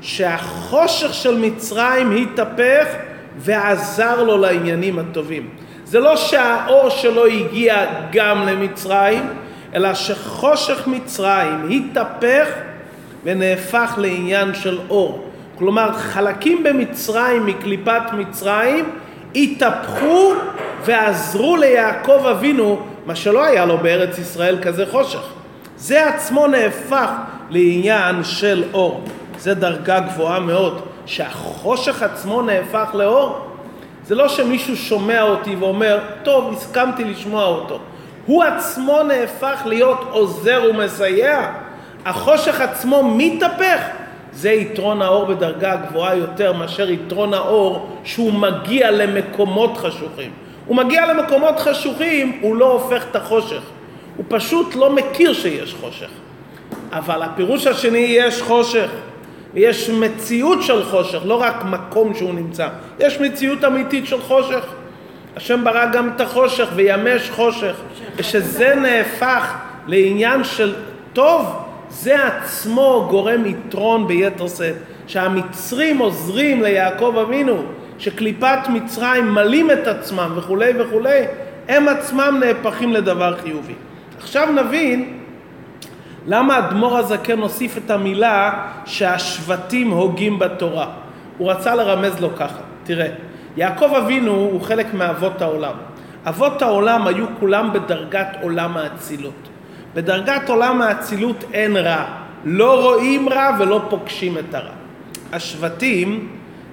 שהחושך 0.00 1.14
של 1.14 1.38
מצרים 1.38 2.10
התהפך 2.10 2.86
ועזר 3.38 4.22
לו 4.22 4.38
לעניינים 4.38 4.98
הטובים. 4.98 5.48
זה 5.84 6.00
לא 6.00 6.16
שהאור 6.16 6.88
שלו 6.88 7.26
הגיע 7.26 7.86
גם 8.12 8.46
למצרים, 8.46 9.22
אלא 9.74 9.94
שחושך 9.94 10.86
מצרים 10.86 11.70
התהפך 11.70 12.48
ונהפך 13.24 13.94
לעניין 13.98 14.54
של 14.54 14.78
אור. 14.90 15.30
כלומר, 15.58 15.92
חלקים 15.92 16.62
במצרים, 16.62 17.46
מקליפת 17.46 18.02
מצרים, 18.12 18.90
התהפכו 19.34 20.34
ועזרו 20.84 21.56
ליעקב 21.56 22.26
אבינו, 22.30 22.80
מה 23.06 23.16
שלא 23.16 23.44
היה 23.44 23.66
לו 23.66 23.78
בארץ 23.78 24.18
ישראל 24.18 24.58
כזה 24.62 24.86
חושך. 24.86 25.36
זה 25.76 26.08
עצמו 26.08 26.46
נהפך 26.46 27.10
לעניין 27.50 28.24
של 28.24 28.64
אור. 28.72 29.00
זה 29.38 29.54
דרגה 29.54 30.00
גבוהה 30.00 30.40
מאוד. 30.40 30.82
שהחושך 31.06 32.02
עצמו 32.02 32.42
נהפך 32.42 32.90
לאור. 32.94 33.38
זה 34.06 34.14
לא 34.14 34.28
שמישהו 34.28 34.76
שומע 34.76 35.22
אותי 35.22 35.56
ואומר, 35.56 35.98
טוב, 36.22 36.52
הסכמתי 36.52 37.04
לשמוע 37.04 37.44
אותו. 37.44 37.78
הוא 38.26 38.44
עצמו 38.44 39.02
נהפך 39.02 39.62
להיות 39.66 40.00
עוזר 40.10 40.62
ומסייע. 40.70 41.50
החושך 42.04 42.60
עצמו 42.60 43.02
מתהפך. 43.16 43.80
זה 44.32 44.50
יתרון 44.50 45.02
האור 45.02 45.24
בדרגה 45.24 45.76
גבוהה 45.76 46.14
יותר 46.16 46.52
מאשר 46.52 46.90
יתרון 46.90 47.34
האור 47.34 47.88
שהוא 48.04 48.32
מגיע 48.32 48.90
למקומות 48.90 49.76
חשוכים. 49.76 50.30
הוא 50.66 50.76
מגיע 50.76 51.06
למקומות 51.06 51.58
חשוכים, 51.58 52.38
הוא 52.42 52.56
לא 52.56 52.72
הופך 52.72 53.04
את 53.10 53.16
החושך. 53.16 53.62
הוא 54.16 54.24
פשוט 54.28 54.74
לא 54.74 54.90
מכיר 54.94 55.32
שיש 55.32 55.74
חושך. 55.80 56.10
אבל 56.92 57.22
הפירוש 57.22 57.66
השני, 57.66 57.98
יש 57.98 58.42
חושך. 58.42 58.90
ויש 59.54 59.90
מציאות 59.90 60.62
של 60.62 60.84
חושך, 60.84 61.18
לא 61.24 61.34
רק 61.34 61.64
מקום 61.64 62.14
שהוא 62.14 62.34
נמצא. 62.34 62.68
יש 62.98 63.20
מציאות 63.20 63.64
אמיתית 63.64 64.06
של 64.06 64.20
חושך. 64.20 64.64
השם 65.36 65.64
ברא 65.64 65.86
גם 65.92 66.10
את 66.16 66.20
החושך 66.20 66.68
וימש 66.74 67.30
חושך. 67.30 67.76
ושזה 68.16 68.74
נהפך 68.74 69.54
לעניין 69.86 70.44
של 70.44 70.74
טוב, 71.12 71.46
זה 71.90 72.26
עצמו 72.26 73.06
גורם 73.10 73.46
יתרון 73.46 74.06
ביתר 74.06 74.48
שאת. 74.48 74.74
שהמצרים 75.06 75.98
עוזרים 75.98 76.62
ליעקב 76.62 77.16
אבינו, 77.26 77.62
שקליפת 77.98 78.58
מצרים 78.68 79.34
מלים 79.34 79.70
את 79.70 79.86
עצמם 79.86 80.32
וכולי 80.36 80.72
וכולי, 80.78 81.22
הם 81.68 81.88
עצמם 81.88 82.40
נהפכים 82.40 82.92
לדבר 82.92 83.36
חיובי. 83.36 83.74
עכשיו 84.18 84.48
נבין 84.52 85.18
למה 86.26 86.58
אדמו"ר 86.58 86.98
הזקן 86.98 87.38
הוסיף 87.38 87.76
את 87.76 87.90
המילה 87.90 88.66
שהשבטים 88.84 89.90
הוגים 89.90 90.38
בתורה? 90.38 90.86
הוא 91.38 91.50
רצה 91.50 91.74
לרמז 91.74 92.20
לו 92.20 92.36
ככה, 92.36 92.60
תראה, 92.84 93.08
יעקב 93.56 93.94
אבינו 93.94 94.32
הוא 94.32 94.60
חלק 94.60 94.94
מאבות 94.94 95.42
העולם. 95.42 95.74
אבות 96.28 96.62
העולם 96.62 97.06
היו 97.06 97.26
כולם 97.40 97.72
בדרגת 97.72 98.28
עולם 98.42 98.76
האצילות. 98.76 99.48
בדרגת 99.94 100.48
עולם 100.48 100.82
האצילות 100.82 101.44
אין 101.52 101.76
רע. 101.76 102.04
לא 102.44 102.82
רואים 102.84 103.28
רע 103.28 103.56
ולא 103.58 103.82
פוגשים 103.90 104.38
את 104.38 104.54
הרע. 104.54 104.72
השבטים 105.32 106.28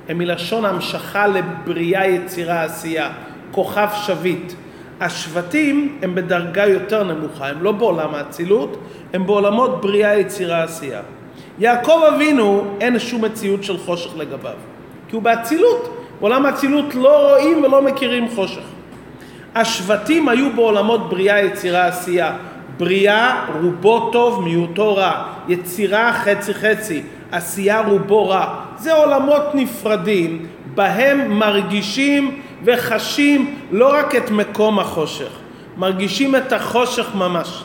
הם 0.09 0.17
מלשון 0.17 0.65
המשכה 0.65 1.27
לבריאה, 1.27 2.07
יצירה, 2.07 2.63
עשייה. 2.63 3.09
כוכב 3.51 3.87
שביט. 3.93 4.53
השבטים 5.03 5.97
הם 6.01 6.15
בדרגה 6.15 6.65
יותר 6.67 7.03
נמוכה, 7.03 7.47
הם 7.47 7.63
לא 7.63 7.71
בעולם 7.71 8.15
האצילות, 8.15 8.77
הם 9.13 9.25
בעולמות 9.25 9.81
בריאה, 9.81 10.19
יצירה, 10.19 10.63
עשייה. 10.63 11.01
יעקב 11.59 12.01
אבינו, 12.15 12.63
אין 12.81 12.99
שום 12.99 13.25
מציאות 13.25 13.63
של 13.63 13.77
חושך 13.77 14.17
לגביו, 14.17 14.53
כי 15.09 15.15
הוא 15.15 15.23
באצילות. 15.23 15.97
בעולם 16.19 16.45
האצילות 16.45 16.95
לא 16.95 17.29
רואים 17.29 17.63
ולא 17.63 17.81
מכירים 17.81 18.27
חושך. 18.35 18.63
השבטים 19.55 20.29
היו 20.29 20.53
בעולמות 20.55 21.09
בריאה, 21.09 21.41
יצירה, 21.41 21.85
עשייה. 21.85 22.35
בריאה 22.77 23.45
רובו 23.61 24.09
טוב, 24.11 24.43
מיעוטו 24.43 24.95
רע. 24.95 25.23
יצירה 25.47 26.13
חצי 26.13 26.53
חצי, 26.53 27.01
עשייה 27.31 27.81
רובו 27.81 28.29
רע. 28.29 28.55
זה 28.77 28.93
עולמות 28.93 29.43
נפרדים, 29.53 30.45
בהם 30.75 31.31
מרגישים 31.31 32.41
וחשים 32.63 33.55
לא 33.71 33.93
רק 33.93 34.15
את 34.15 34.31
מקום 34.31 34.79
החושך, 34.79 35.29
מרגישים 35.77 36.35
את 36.35 36.53
החושך 36.53 37.15
ממש. 37.15 37.63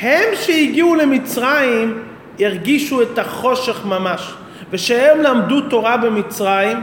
הם 0.00 0.24
שהגיעו 0.34 0.94
למצרים 0.94 2.02
הרגישו 2.40 3.02
את 3.02 3.18
החושך 3.18 3.84
ממש, 3.84 4.34
ושהם 4.70 5.22
למדו 5.22 5.60
תורה 5.60 5.96
במצרים, 5.96 6.78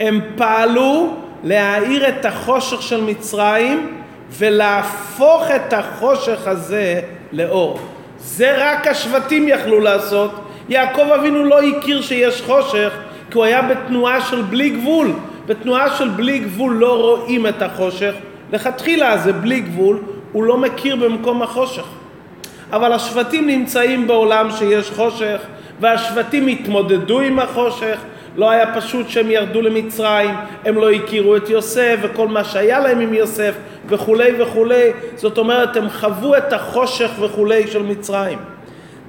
הם 0.00 0.20
פעלו 0.36 1.16
להאיר 1.44 2.08
את 2.08 2.24
החושך 2.24 2.82
של 2.82 3.04
מצרים 3.04 3.98
ולהפוך 4.30 5.50
את 5.56 5.72
החושך 5.72 6.46
הזה 6.46 7.00
לאור. 7.32 7.80
זה 8.18 8.54
רק 8.58 8.86
השבטים 8.86 9.48
יכלו 9.48 9.80
לעשות. 9.80 10.30
יעקב 10.68 11.10
אבינו 11.10 11.44
לא 11.44 11.62
הכיר 11.62 12.02
שיש 12.02 12.42
חושך, 12.42 12.92
כי 13.30 13.38
הוא 13.38 13.44
היה 13.44 13.62
בתנועה 13.62 14.20
של 14.20 14.42
בלי 14.42 14.70
גבול. 14.70 15.12
בתנועה 15.48 15.96
של 15.96 16.08
בלי 16.08 16.38
גבול 16.38 16.74
לא 16.74 17.00
רואים 17.00 17.46
את 17.46 17.62
החושך. 17.62 18.14
לכתחילה 18.52 19.18
זה 19.18 19.32
בלי 19.32 19.60
גבול, 19.60 19.98
הוא 20.32 20.44
לא 20.44 20.56
מכיר 20.56 20.96
במקום 20.96 21.42
החושך. 21.42 21.84
אבל 22.72 22.92
השבטים 22.92 23.46
נמצאים 23.46 24.06
בעולם 24.06 24.50
שיש 24.50 24.90
חושך, 24.90 25.40
והשבטים 25.80 26.46
התמודדו 26.46 27.20
עם 27.20 27.38
החושך. 27.38 27.98
לא 28.36 28.50
היה 28.50 28.74
פשוט 28.74 29.08
שהם 29.08 29.30
ירדו 29.30 29.62
למצרים, 29.62 30.30
הם 30.64 30.74
לא 30.74 30.90
הכירו 30.90 31.36
את 31.36 31.50
יוסף 31.50 31.96
וכל 32.02 32.28
מה 32.28 32.44
שהיה 32.44 32.80
להם 32.80 33.00
עם 33.00 33.14
יוסף 33.14 33.54
וכולי 33.88 34.42
וכולי. 34.42 34.90
זאת 35.16 35.38
אומרת, 35.38 35.76
הם 35.76 35.88
חוו 35.90 36.36
את 36.36 36.52
החושך 36.52 37.10
וכולי 37.20 37.66
של 37.66 37.82
מצרים. 37.82 38.38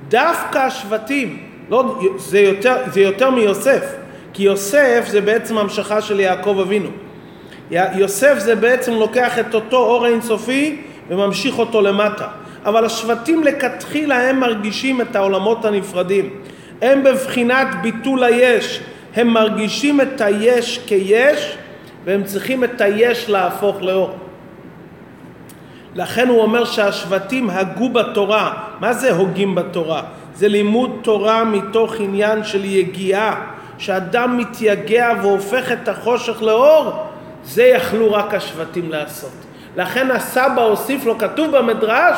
דווקא 0.08 0.58
השבטים, 0.58 1.44
לא, 1.70 2.00
זה, 2.18 2.40
יותר, 2.40 2.76
זה 2.88 3.02
יותר 3.02 3.30
מיוסף, 3.30 3.96
כי 4.40 4.44
יוסף 4.44 5.06
זה 5.08 5.22
בעצם 5.22 5.58
המשכה 5.58 6.02
של 6.02 6.20
יעקב 6.20 6.60
אבינו. 6.62 6.90
יוסף 7.72 8.40
זה 8.40 8.56
בעצם 8.56 8.94
לוקח 8.94 9.40
את 9.40 9.56
אותו 9.56 9.78
אור 9.78 10.06
אינסופי 10.06 10.82
וממשיך 11.10 11.60
אותו 11.60 11.82
למטה. 11.82 12.28
אבל 12.66 12.86
השבטים 12.86 13.44
לכתחילה 13.44 14.30
הם 14.30 14.40
מרגישים 14.40 15.02
את 15.02 15.16
העולמות 15.16 15.66
הנפרדים. 15.66 16.30
הם 16.82 17.04
בבחינת 17.04 17.68
ביטול 17.82 18.24
היש. 18.24 18.82
הם 19.16 19.28
מרגישים 19.28 20.02
את 20.02 20.22
היש 20.22 20.80
כיש 20.88 21.58
והם 22.06 22.24
צריכים 22.24 22.64
את 22.64 22.82
היש 22.82 23.30
להפוך 23.30 23.82
לאור. 23.82 24.18
לכן 25.96 26.28
הוא 26.28 26.42
אומר 26.42 26.66
שהשבטים 26.66 27.50
הגו 27.50 27.90
בתורה. 27.90 28.54
מה 28.80 28.94
זה 28.94 29.12
הוגים 29.12 29.56
בתורה? 29.56 30.04
זה 30.36 30.48
לימוד 30.48 31.00
תורה 31.02 31.44
מתוך 31.44 31.96
עניין 32.00 32.44
של 32.44 32.66
יגיעה. 32.66 33.59
שאדם 33.80 34.38
מתייגע 34.38 35.10
והופך 35.22 35.72
את 35.72 35.88
החושך 35.88 36.42
לאור, 36.42 37.06
זה 37.44 37.64
יכלו 37.64 38.14
רק 38.14 38.34
השבטים 38.34 38.92
לעשות. 38.92 39.32
לכן 39.76 40.12
הסבא 40.12 40.62
הוסיף 40.62 41.06
לו, 41.06 41.18
כתוב 41.18 41.58
במדרש, 41.58 42.18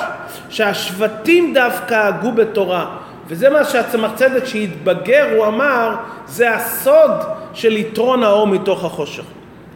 שהשבטים 0.50 1.54
דווקא 1.54 2.08
הגו 2.08 2.32
בתורה. 2.32 2.86
וזה 3.28 3.50
מה 3.50 3.64
שהצמח 3.64 4.12
צדק 4.16 4.46
שהתבגר, 4.46 5.28
הוא 5.36 5.46
אמר, 5.46 5.96
זה 6.26 6.56
הסוד 6.56 7.12
של 7.54 7.78
יתרון 7.78 8.24
האור 8.24 8.48
מתוך 8.48 8.86
החושך. 8.86 9.24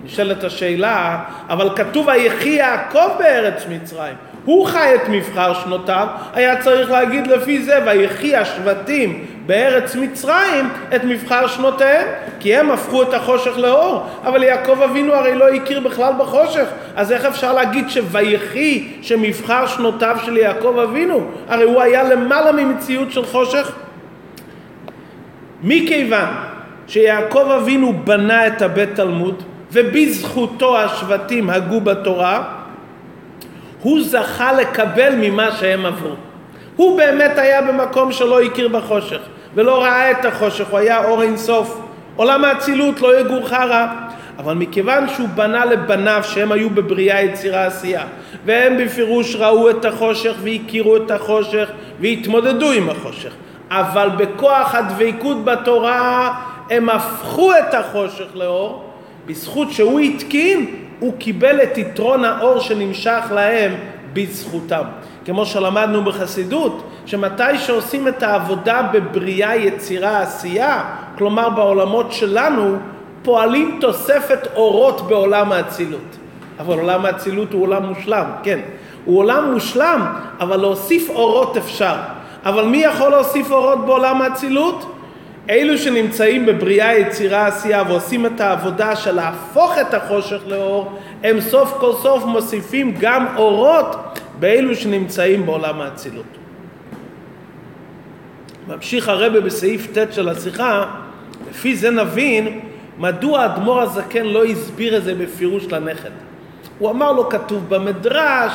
נשאלת 0.06 0.44
השאלה, 0.44 1.24
אבל 1.50 1.70
כתוב 1.76 2.08
ויחי 2.08 2.50
יעקב 2.50 3.10
בארץ 3.20 3.66
מצרים. 3.70 4.16
הוא 4.46 4.66
חי 4.68 4.96
את 4.96 5.10
מבחר 5.10 5.54
שנותיו, 5.54 6.08
היה 6.34 6.62
צריך 6.62 6.92
להגיד 6.92 7.28
לפי 7.28 7.64
זה, 7.64 7.80
ויחי 7.86 8.36
השבטים 8.36 9.26
בארץ 9.46 9.96
מצרים 9.96 10.70
את 10.96 11.04
מבחר 11.04 11.48
שנותיהם, 11.48 12.08
כי 12.40 12.56
הם 12.56 12.72
הפכו 12.72 13.04
את 13.04 13.14
החושך 13.14 13.58
לאור, 13.58 14.04
אבל 14.24 14.44
יעקב 14.44 14.82
אבינו 14.82 15.14
הרי 15.14 15.36
לא 15.36 15.50
הכיר 15.50 15.80
בכלל 15.80 16.14
בחושך, 16.20 16.66
אז 16.96 17.12
איך 17.12 17.26
אפשר 17.26 17.54
להגיד 17.54 17.90
שויחי 17.90 18.88
שמבחר 19.02 19.68
שנותיו 19.68 20.18
של 20.26 20.38
יעקב 20.38 20.80
אבינו? 20.84 21.28
הרי 21.48 21.64
הוא 21.64 21.82
היה 21.82 22.04
למעלה 22.04 22.52
ממציאות 22.52 23.12
של 23.12 23.26
חושך. 23.26 23.72
מכיוון 25.64 26.28
שיעקב 26.88 27.52
אבינו 27.62 27.94
בנה 28.04 28.48
את 28.48 28.62
הבית 28.62 28.96
תלמוד, 28.96 29.44
ובזכותו 29.72 30.78
השבטים 30.80 31.50
הגו 31.50 31.82
בתורה, 31.82 32.44
הוא 33.86 34.02
זכה 34.04 34.54
לקבל 34.54 35.14
ממה 35.16 35.52
שהם 35.52 35.86
עברו. 35.86 36.16
הוא 36.76 36.98
באמת 36.98 37.38
היה 37.38 37.62
במקום 37.62 38.12
שלא 38.12 38.42
הכיר 38.42 38.68
בחושך, 38.68 39.20
ולא 39.56 39.84
ראה 39.84 40.12
את 40.12 40.26
החושך, 40.26 40.68
הוא 40.70 40.80
היה 40.80 41.06
אור 41.06 41.22
אינסוף. 41.22 41.82
עולם 42.16 42.46
האצילות 42.46 43.02
לא 43.02 43.20
יגור 43.20 43.48
חרא. 43.48 43.88
אבל 44.38 44.54
מכיוון 44.54 45.10
שהוא 45.10 45.28
בנה 45.36 45.66
לבניו 45.66 46.22
שהם 46.24 46.52
היו 46.52 46.70
בבריאה 46.70 47.22
יצירה 47.22 47.66
עשייה 47.66 48.06
והם 48.46 48.78
בפירוש 48.78 49.36
ראו 49.36 49.70
את 49.70 49.86
החושך 49.86 50.34
והכירו 50.44 50.98
את 50.98 51.12
החושך 51.12 51.70
והתמודדו 52.00 52.72
עם 52.72 52.90
החושך 52.90 53.32
אבל 53.70 54.10
בכוח 54.18 54.76
הדבקות 54.76 55.46
בתורה 55.46 56.34
הם 56.70 56.90
הפכו 56.90 57.52
את 57.52 57.74
החושך 57.74 58.26
לאור 58.34 58.84
בזכות 59.26 59.72
שהוא 59.72 60.00
התקין 60.00 60.85
הוא 61.00 61.14
קיבל 61.18 61.64
את 61.64 61.78
יתרון 61.78 62.26
האור 62.26 62.60
שנמשך 62.60 63.24
להם 63.32 63.76
בזכותם. 64.14 64.84
כמו 65.26 65.46
שלמדנו 65.46 66.04
בחסידות, 66.04 66.84
שמתי 67.06 67.58
שעושים 67.58 68.08
את 68.08 68.24
העבודה 68.24 68.82
בבריאה, 68.94 69.56
יצירה, 69.56 70.22
עשייה, 70.22 70.84
כלומר 71.18 71.50
בעולמות 71.50 72.12
שלנו, 72.12 72.78
פועלים 73.24 73.78
תוספת 73.82 74.48
אורות 74.56 75.08
בעולם 75.08 75.52
האצילות. 75.52 76.18
אבל 76.60 76.80
עולם 76.80 77.06
האצילות 77.06 77.54
הוא 77.54 77.62
עולם 77.62 77.86
מושלם, 77.86 78.26
כן. 78.44 78.60
הוא 79.06 79.20
עולם 79.20 79.54
מושלם, 79.54 80.06
אבל 80.40 80.58
להוסיף 80.58 81.10
אורות 81.10 81.58
אפשר. 81.58 81.96
אבל 82.46 82.66
מי 82.66 82.78
יכול 82.78 83.10
להוסיף 83.10 83.52
אורות 83.52 83.86
בעולם 83.86 84.22
האצילות? 84.22 84.95
אלו 85.50 85.78
שנמצאים 85.78 86.46
בבריאה, 86.46 86.98
יצירה, 86.98 87.48
עשייה 87.48 87.84
ועושים 87.88 88.26
את 88.26 88.42
העבודה 88.42 88.96
של 88.96 89.12
להפוך 89.16 89.78
את 89.78 89.94
החושך 89.94 90.42
לאור, 90.48 91.00
הם 91.24 91.42
סוף 91.42 91.74
כל 91.80 91.94
סוף 91.94 92.24
מוסיפים 92.24 92.96
גם 93.00 93.26
אורות 93.38 93.96
באלו 94.40 94.76
שנמצאים 94.76 95.46
בעולם 95.46 95.82
האצילות. 95.82 96.26
ממשיך 98.68 99.10
הרבה 99.10 99.40
בסעיף 99.40 99.98
ט' 99.98 100.14
של 100.14 100.30
השיחה, 100.30 100.86
לפי 101.50 101.76
זה 101.76 101.90
נבין 101.90 102.60
מדוע 102.98 103.42
האדמו"ר 103.42 103.82
הזקן 103.82 104.26
לא 104.26 104.46
הסביר 104.46 104.98
את 104.98 105.04
זה 105.04 105.16
בפירוש 105.16 105.66
לנכד. 105.66 106.10
הוא 106.80 106.90
אמר 106.90 107.12
לו 107.12 107.30
כתוב 107.30 107.70
במדרש, 107.70 108.54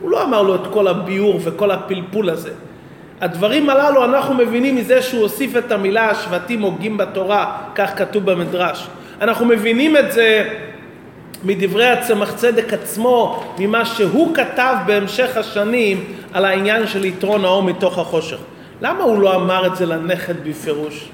הוא 0.00 0.10
לא 0.10 0.24
אמר 0.24 0.42
לו 0.42 0.54
את 0.54 0.66
כל 0.72 0.88
הביאור 0.88 1.40
וכל 1.44 1.70
הפלפול 1.70 2.30
הזה. 2.30 2.52
הדברים 3.22 3.70
הללו 3.70 4.04
אנחנו 4.04 4.34
מבינים 4.34 4.76
מזה 4.76 5.02
שהוא 5.02 5.22
הוסיף 5.22 5.56
את 5.56 5.72
המילה 5.72 6.10
השבטים 6.10 6.62
הוגים 6.62 6.96
בתורה, 6.96 7.58
כך 7.74 7.98
כתוב 7.98 8.30
במדרש. 8.30 8.88
אנחנו 9.20 9.46
מבינים 9.46 9.96
את 9.96 10.12
זה 10.12 10.48
מדברי 11.44 11.88
הצמח 11.88 12.32
צדק 12.32 12.72
עצמו, 12.72 13.44
ממה 13.58 13.84
שהוא 13.84 14.34
כתב 14.34 14.76
בהמשך 14.86 15.36
השנים 15.36 16.04
על 16.32 16.44
העניין 16.44 16.86
של 16.86 17.04
יתרון 17.04 17.44
האור 17.44 17.62
מתוך 17.62 17.98
החושך. 17.98 18.38
למה 18.80 19.02
הוא 19.02 19.22
לא 19.22 19.34
אמר 19.34 19.66
את 19.66 19.76
זה 19.76 19.86
לנכד 19.86 20.48
בפירוש? 20.48 21.08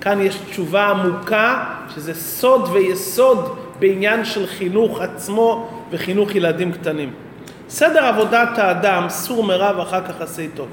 כאן 0.00 0.22
יש 0.22 0.38
תשובה 0.50 0.86
עמוקה 0.86 1.64
שזה 1.94 2.14
סוד 2.14 2.68
ויסוד 2.72 3.56
בעניין 3.78 4.24
של 4.24 4.46
חינוך 4.46 5.00
עצמו 5.00 5.68
וחינוך 5.90 6.34
ילדים 6.34 6.72
קטנים. 6.72 7.10
סדר 7.68 8.04
עבודת 8.04 8.58
האדם, 8.58 9.06
סור 9.08 9.44
מרע 9.44 9.78
ואחר 9.78 10.00
כך 10.00 10.20
עשה 10.20 10.42
טוב. 10.54 10.68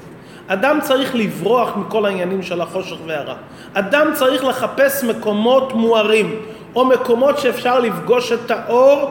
אדם 0.48 0.78
צריך 0.82 1.14
לברוח 1.14 1.76
מכל 1.76 2.06
העניינים 2.06 2.42
של 2.42 2.60
החושך 2.60 2.96
והרע. 3.06 3.34
אדם 3.74 4.10
צריך 4.14 4.44
לחפש 4.44 5.04
מקומות 5.04 5.72
מוארים, 5.72 6.36
או 6.74 6.84
מקומות 6.84 7.38
שאפשר 7.38 7.80
לפגוש 7.80 8.32
את 8.32 8.50
האור 8.50 9.10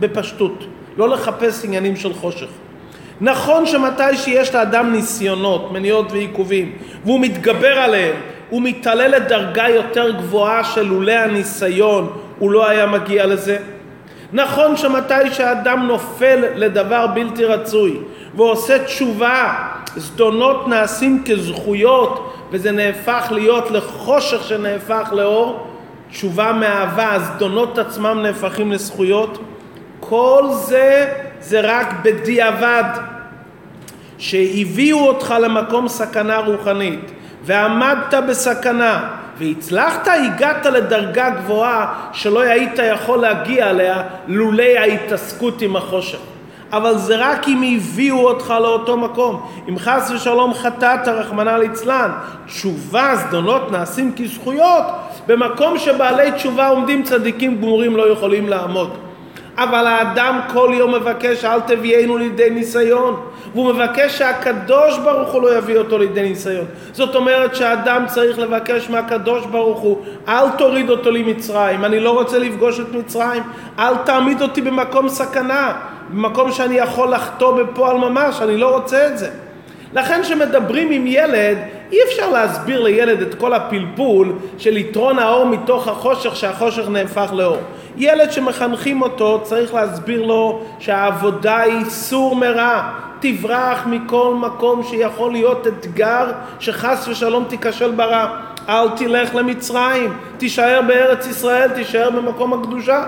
בפשטות, 0.00 0.64
לא 0.96 1.08
לחפש 1.08 1.64
עניינים 1.64 1.96
של 1.96 2.14
חושך. 2.14 2.46
נכון 3.20 3.66
שמתי 3.66 4.16
שיש 4.16 4.54
לאדם 4.54 4.92
ניסיונות, 4.92 5.72
מניעות 5.72 6.12
ועיכובים, 6.12 6.72
והוא 7.04 7.20
מתגבר 7.20 7.78
עליהם, 7.78 8.16
הוא 8.50 8.62
מתעלה 8.62 9.08
לדרגה 9.08 9.68
יותר 9.68 10.10
גבוהה 10.10 10.64
של 10.64 10.82
לולא 10.82 11.12
הניסיון, 11.12 12.12
הוא 12.38 12.50
לא 12.50 12.68
היה 12.68 12.86
מגיע 12.86 13.26
לזה. 13.26 13.58
נכון 14.32 14.76
שמתי 14.76 15.30
שאדם 15.32 15.86
נופל 15.86 16.44
לדבר 16.54 17.06
בלתי 17.06 17.44
רצוי 17.44 17.98
ועושה 18.34 18.84
תשובה, 18.84 19.54
זדונות 19.96 20.68
נעשים 20.68 21.22
כזכויות 21.26 22.32
וזה 22.50 22.72
נהפך 22.72 23.28
להיות 23.30 23.70
לחושך 23.70 24.42
שנהפך 24.42 25.08
לאור, 25.12 25.66
תשובה 26.10 26.52
מאהבה, 26.52 27.12
הזדונות 27.12 27.78
עצמם 27.78 28.18
נהפכים 28.22 28.72
לזכויות. 28.72 29.38
כל 30.00 30.44
זה 30.50 31.12
זה 31.40 31.60
רק 31.60 31.94
בדיעבד, 32.02 32.84
שהביאו 34.18 35.06
אותך 35.06 35.34
למקום 35.42 35.88
סכנה 35.88 36.38
רוחנית 36.38 37.10
ועמדת 37.44 38.14
בסכנה 38.28 39.08
והצלחת, 39.38 40.08
הגעת 40.08 40.66
לדרגה 40.66 41.30
גבוהה 41.30 41.94
שלא 42.12 42.40
היית 42.40 42.78
יכול 42.92 43.18
להגיע 43.18 43.70
אליה 43.70 44.02
לולא 44.26 44.62
ההתעסקות 44.62 45.62
עם 45.62 45.76
החושך. 45.76 46.18
אבל 46.72 46.98
זה 46.98 47.16
רק 47.18 47.48
אם 47.48 47.76
הביאו 47.76 48.28
אותך 48.28 48.54
לאותו 48.62 48.96
מקום. 48.96 49.46
אם 49.68 49.78
חס 49.78 50.10
ושלום 50.14 50.54
חטאת, 50.54 51.08
רחמנא 51.08 51.50
ליצלן, 51.50 52.10
תשובה, 52.46 53.16
זדונות 53.16 53.72
נעשים 53.72 54.12
כזכויות, 54.16 54.84
במקום 55.26 55.78
שבעלי 55.78 56.32
תשובה 56.32 56.68
עומדים 56.68 57.02
צדיקים 57.02 57.60
גמורים 57.60 57.96
לא 57.96 58.12
יכולים 58.12 58.48
לעמוד. 58.48 58.90
אבל 59.58 59.86
האדם 59.86 60.40
כל 60.52 60.70
יום 60.74 60.94
מבקש 60.94 61.44
אל 61.44 61.60
תביאנו 61.60 62.18
לידי 62.18 62.50
ניסיון 62.50 63.20
והוא 63.52 63.74
מבקש 63.74 64.18
שהקדוש 64.18 64.98
ברוך 64.98 65.32
הוא 65.32 65.42
לא 65.42 65.58
יביא 65.58 65.78
אותו 65.78 65.98
לידי 65.98 66.22
ניסיון 66.22 66.64
זאת 66.92 67.14
אומרת 67.14 67.56
שהאדם 67.56 68.04
צריך 68.06 68.38
לבקש 68.38 68.90
מהקדוש 68.90 69.46
ברוך 69.46 69.80
הוא 69.80 69.98
אל 70.28 70.50
תוריד 70.58 70.90
אותו 70.90 71.10
למצרים 71.10 71.84
אני 71.84 72.00
לא 72.00 72.10
רוצה 72.10 72.38
לפגוש 72.38 72.80
את 72.80 72.92
מצרים 72.92 73.42
אל 73.78 73.96
תעמיד 73.96 74.42
אותי 74.42 74.60
במקום 74.60 75.08
סכנה 75.08 75.72
במקום 76.10 76.52
שאני 76.52 76.74
יכול 76.74 77.08
לחטוא 77.08 77.62
בפועל 77.62 77.96
ממש 77.96 78.42
אני 78.42 78.56
לא 78.56 78.76
רוצה 78.76 79.06
את 79.06 79.18
זה 79.18 79.30
לכן 79.92 80.22
כשמדברים 80.22 80.90
עם 80.90 81.06
ילד, 81.06 81.58
אי 81.92 81.98
אפשר 82.08 82.30
להסביר 82.30 82.82
לילד 82.82 83.20
את 83.20 83.34
כל 83.34 83.54
הפלפול 83.54 84.32
של 84.58 84.76
יתרון 84.76 85.18
האור 85.18 85.44
מתוך 85.44 85.88
החושך 85.88 86.36
שהחושך 86.36 86.88
נהפך 86.88 87.32
לאור. 87.32 87.56
ילד 87.96 88.32
שמחנכים 88.32 89.02
אותו 89.02 89.40
צריך 89.42 89.74
להסביר 89.74 90.22
לו 90.22 90.62
שהעבודה 90.78 91.60
היא 91.60 91.84
סור 91.84 92.36
מרע. 92.36 92.92
תברח 93.20 93.86
מכל 93.86 94.34
מקום 94.34 94.82
שיכול 94.82 95.32
להיות 95.32 95.66
אתגר 95.66 96.32
שחס 96.60 97.08
ושלום 97.08 97.44
תיכשל 97.48 97.90
ברע. 97.90 98.36
אל 98.68 98.88
תלך 98.96 99.34
למצרים, 99.34 100.12
תישאר 100.38 100.80
בארץ 100.86 101.26
ישראל, 101.26 101.68
תישאר 101.68 102.10
במקום 102.10 102.52
הקדושה. 102.52 103.04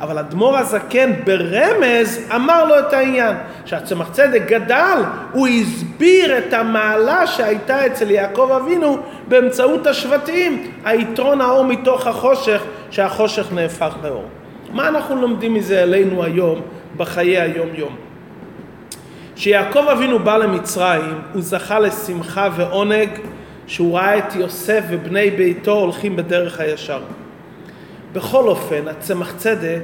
אבל 0.00 0.18
אדמו"ר 0.18 0.56
הזקן 0.56 1.12
ברמז 1.24 2.20
אמר 2.34 2.64
לו 2.64 2.78
את 2.78 2.92
העניין. 2.92 3.36
כשהצמח 3.64 4.08
צדק 4.10 4.42
גדל, 4.46 5.02
הוא 5.32 5.48
הסביר 5.48 6.38
את 6.38 6.52
המעלה 6.52 7.26
שהייתה 7.26 7.86
אצל 7.86 8.10
יעקב 8.10 8.50
אבינו 8.62 8.98
באמצעות 9.28 9.86
השבטים, 9.86 10.70
היתרון 10.84 11.40
האור 11.40 11.64
מתוך 11.64 12.06
החושך, 12.06 12.62
שהחושך 12.90 13.52
נהפך 13.52 13.94
לאור. 14.02 14.24
מה 14.72 14.88
אנחנו 14.88 15.16
לומדים 15.16 15.54
מזה 15.54 15.82
אלינו 15.82 16.24
היום, 16.24 16.60
בחיי 16.96 17.40
היום-יום? 17.40 17.96
כשיעקב 19.36 19.88
אבינו 19.88 20.18
בא 20.18 20.36
למצרים, 20.36 21.18
הוא 21.32 21.42
זכה 21.42 21.78
לשמחה 21.78 22.48
ועונג 22.56 23.08
שהוא 23.66 23.98
ראה 23.98 24.18
את 24.18 24.36
יוסף 24.36 24.82
ובני 24.90 25.30
ביתו 25.30 25.72
הולכים 25.72 26.16
בדרך 26.16 26.60
הישר. 26.60 27.00
בכל 28.12 28.48
אופן, 28.48 28.88
הצמח 28.88 29.32
צדק 29.36 29.82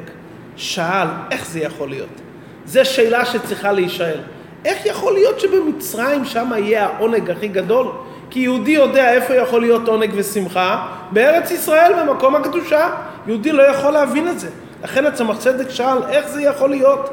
שאל 0.57 1.07
איך 1.31 1.47
זה 1.47 1.61
יכול 1.61 1.89
להיות. 1.89 2.21
זו 2.67 2.81
שאלה 2.85 3.25
שצריכה 3.25 3.73
להישאל. 3.73 4.19
איך 4.65 4.87
יכול 4.87 5.13
להיות 5.13 5.41
שבמצרים 5.41 6.25
שם 6.25 6.51
יהיה 6.57 6.87
העונג 6.87 7.31
הכי 7.31 7.49
גדול? 7.49 7.87
כי 8.31 8.41
יהודי 8.41 8.71
יודע 8.71 9.13
איפה 9.13 9.35
יכול 9.35 9.61
להיות 9.61 9.89
עונג 9.89 10.11
ושמחה, 10.15 10.87
בארץ 11.11 11.51
ישראל, 11.51 11.93
במקום 12.01 12.37
הקדושה. 12.37 12.89
יהודי 13.27 13.53
לא 13.53 13.63
יכול 13.63 13.91
להבין 13.91 14.29
את 14.29 14.41
זה. 14.41 14.49
לכן 14.85 15.07
הצמח 15.07 15.39
צדק 15.39 15.71
שאל, 15.71 15.99
איך 16.09 16.29
זה 16.29 16.43
יכול 16.43 16.71
להיות? 16.71 17.11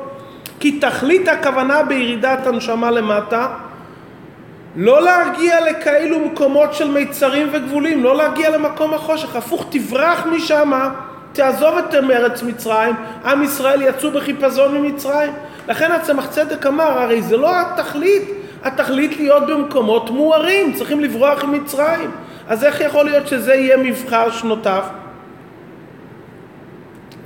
כי 0.59 0.79
תכלית 0.79 1.27
הכוונה 1.27 1.83
בירידת 1.83 2.47
הנשמה 2.47 2.91
למטה, 2.91 3.47
לא 4.75 5.01
להגיע 5.01 5.71
לכאלו 5.71 6.19
מקומות 6.19 6.73
של 6.73 6.91
מיצרים 6.91 7.47
וגבולים, 7.51 8.03
לא 8.03 8.15
להגיע 8.15 8.49
למקום 8.49 8.93
החושך, 8.93 9.35
הפוך, 9.35 9.65
תברח 9.69 10.25
משם, 10.25 10.71
תעזוב 11.33 11.77
את 11.77 11.95
ארץ 11.95 12.43
מצרים, 12.43 12.95
עם 13.25 13.43
ישראל 13.43 13.81
יצאו 13.81 14.11
בחיפזון 14.11 14.77
ממצרים. 14.77 15.31
לכן 15.67 15.91
הצמח 15.91 16.27
צדק 16.27 16.65
אמר, 16.65 16.99
הרי 16.99 17.21
זה 17.21 17.37
לא 17.37 17.59
התכלית, 17.59 18.23
התכלית 18.63 19.17
להיות 19.17 19.47
במקומות 19.47 20.09
מוארים, 20.09 20.73
צריכים 20.73 20.99
לברוח 20.99 21.43
ממצרים. 21.43 22.11
אז 22.47 22.63
איך 22.63 22.81
יכול 22.81 23.05
להיות 23.05 23.27
שזה 23.27 23.55
יהיה 23.55 23.77
מבחר 23.77 24.31
שנותיו? 24.31 24.83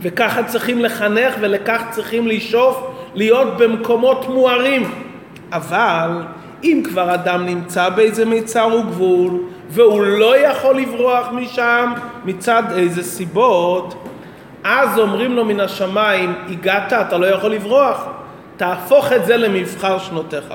וככה 0.02 0.44
צריכים 0.44 0.80
לחנך 0.80 1.36
ולכך 1.40 1.82
צריכים 1.92 2.28
לשאוף 2.28 2.92
להיות 3.16 3.58
במקומות 3.58 4.30
מוארים. 4.30 4.92
אבל 5.52 6.10
אם 6.66 6.82
כבר 6.86 7.14
אדם 7.14 7.46
נמצא 7.46 7.90
באיזה 7.90 8.26
מיצר 8.26 8.68
וגבול 8.68 9.40
והוא 9.70 10.04
לא 10.04 10.38
יכול 10.38 10.78
לברוח 10.78 11.28
משם 11.32 11.94
מצד 12.26 12.64
איזה 12.76 13.04
סיבות, 13.04 14.08
אז 14.64 15.00
אומרים 15.00 15.36
לו 15.36 15.46
מן 15.46 15.60
השמיים, 15.60 16.34
הגעת, 16.50 16.94
אתה 16.94 17.18
לא 17.18 17.26
יכול 17.26 17.52
לברוח, 17.52 18.06
תהפוך 18.58 19.14
את 19.14 19.26
זה 19.26 19.38
למבחר 19.38 20.00
שנותיך. 20.00 20.54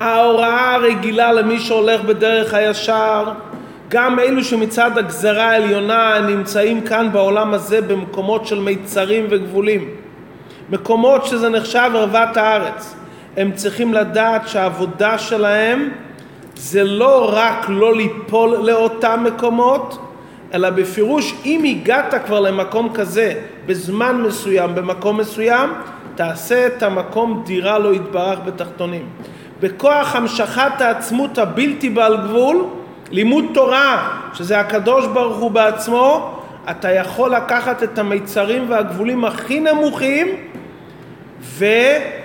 ההוראה 0.00 0.74
הרגילה 0.74 1.32
למי 1.32 1.58
שהולך 1.58 2.00
בדרך 2.00 2.54
הישר, 2.54 3.24
גם 3.88 4.18
אלו 4.18 4.44
שמצד 4.44 4.98
הגזרה 4.98 5.50
העליונה 5.50 6.18
נמצאים 6.26 6.80
כאן 6.80 7.08
בעולם 7.12 7.54
הזה 7.54 7.80
במקומות 7.80 8.46
של 8.46 8.58
מיצרים 8.58 9.26
וגבולים, 9.30 9.88
מקומות 10.70 11.26
שזה 11.26 11.48
נחשב 11.48 11.90
ערוות 11.94 12.36
הארץ. 12.36 13.01
הם 13.36 13.52
צריכים 13.52 13.94
לדעת 13.94 14.48
שהעבודה 14.48 15.18
שלהם 15.18 15.90
זה 16.56 16.84
לא 16.84 17.30
רק 17.32 17.66
לא 17.68 17.96
ליפול 17.96 18.56
לאותם 18.56 19.24
מקומות, 19.24 19.98
אלא 20.54 20.70
בפירוש 20.70 21.34
אם 21.44 21.64
הגעת 21.64 22.14
כבר 22.26 22.40
למקום 22.40 22.92
כזה 22.94 23.34
בזמן 23.66 24.22
מסוים, 24.26 24.74
במקום 24.74 25.20
מסוים, 25.20 25.70
תעשה 26.14 26.66
את 26.66 26.82
המקום 26.82 27.42
דירה 27.46 27.78
לא 27.78 27.94
יתברך 27.94 28.38
בתחתונים. 28.44 29.06
בכוח 29.60 30.16
המשכת 30.16 30.80
העצמות 30.80 31.38
הבלתי 31.38 31.88
בעל 31.88 32.16
גבול, 32.16 32.66
לימוד 33.10 33.44
תורה, 33.54 34.18
שזה 34.34 34.60
הקדוש 34.60 35.06
ברוך 35.06 35.36
הוא 35.36 35.50
בעצמו, 35.50 36.38
אתה 36.70 36.92
יכול 36.92 37.34
לקחת 37.34 37.82
את 37.82 37.98
המיצרים 37.98 38.64
והגבולים 38.68 39.24
הכי 39.24 39.60
נמוכים 39.60 40.28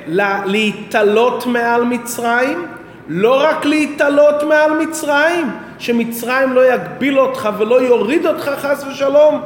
ולהתעלות 0.08 1.46
מעל 1.46 1.84
מצרים, 1.84 2.66
לא 3.08 3.42
רק 3.44 3.66
להתעלות 3.66 4.44
מעל 4.44 4.72
מצרים, 4.72 5.52
שמצרים 5.80 6.54
לא 6.54 6.74
יגביל 6.74 7.20
אותך 7.20 7.50
ולא 7.58 7.82
יוריד 7.82 8.26
אותך 8.26 8.52
חס 8.58 8.86
ושלום, 8.92 9.42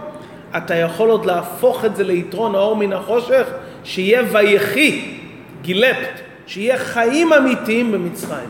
אתה 0.58 0.76
יכול 0.76 1.10
עוד 1.10 1.26
להפוך 1.26 1.86
את 1.86 1.96
זה 1.96 2.04
ליתרון 2.04 2.56
האור 2.56 2.76
מן 2.76 2.94
החושך, 2.94 3.48
שיהיה 3.84 4.24
ויחי, 4.32 5.18
גילפט, 5.62 6.20
שיהיה 6.48 6.78
חיים 6.78 7.34
אמיתיים 7.34 7.92
במצרים. 7.92 8.50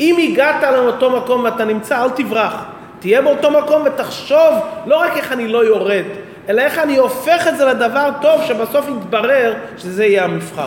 אם 0.00 0.16
הגעת 0.32 0.62
לאותו 0.62 1.10
מקום 1.10 1.44
ואתה 1.44 1.64
נמצא, 1.64 2.04
אל 2.04 2.10
תברח. 2.10 2.64
תהיה 2.98 3.22
באותו 3.22 3.50
מקום 3.50 3.82
ותחשוב 3.84 4.54
לא 4.86 4.96
רק 4.96 5.16
איך 5.16 5.32
אני 5.32 5.48
לא 5.48 5.64
יורד, 5.64 6.04
אלא 6.48 6.62
איך 6.62 6.78
אני 6.78 6.96
הופך 6.96 7.48
את 7.48 7.56
זה 7.56 7.64
לדבר 7.64 8.10
טוב 8.22 8.42
שבסוף 8.44 8.86
יתברר 8.88 9.54
שזה 9.76 10.04
יהיה 10.04 10.24
המבחר. 10.24 10.66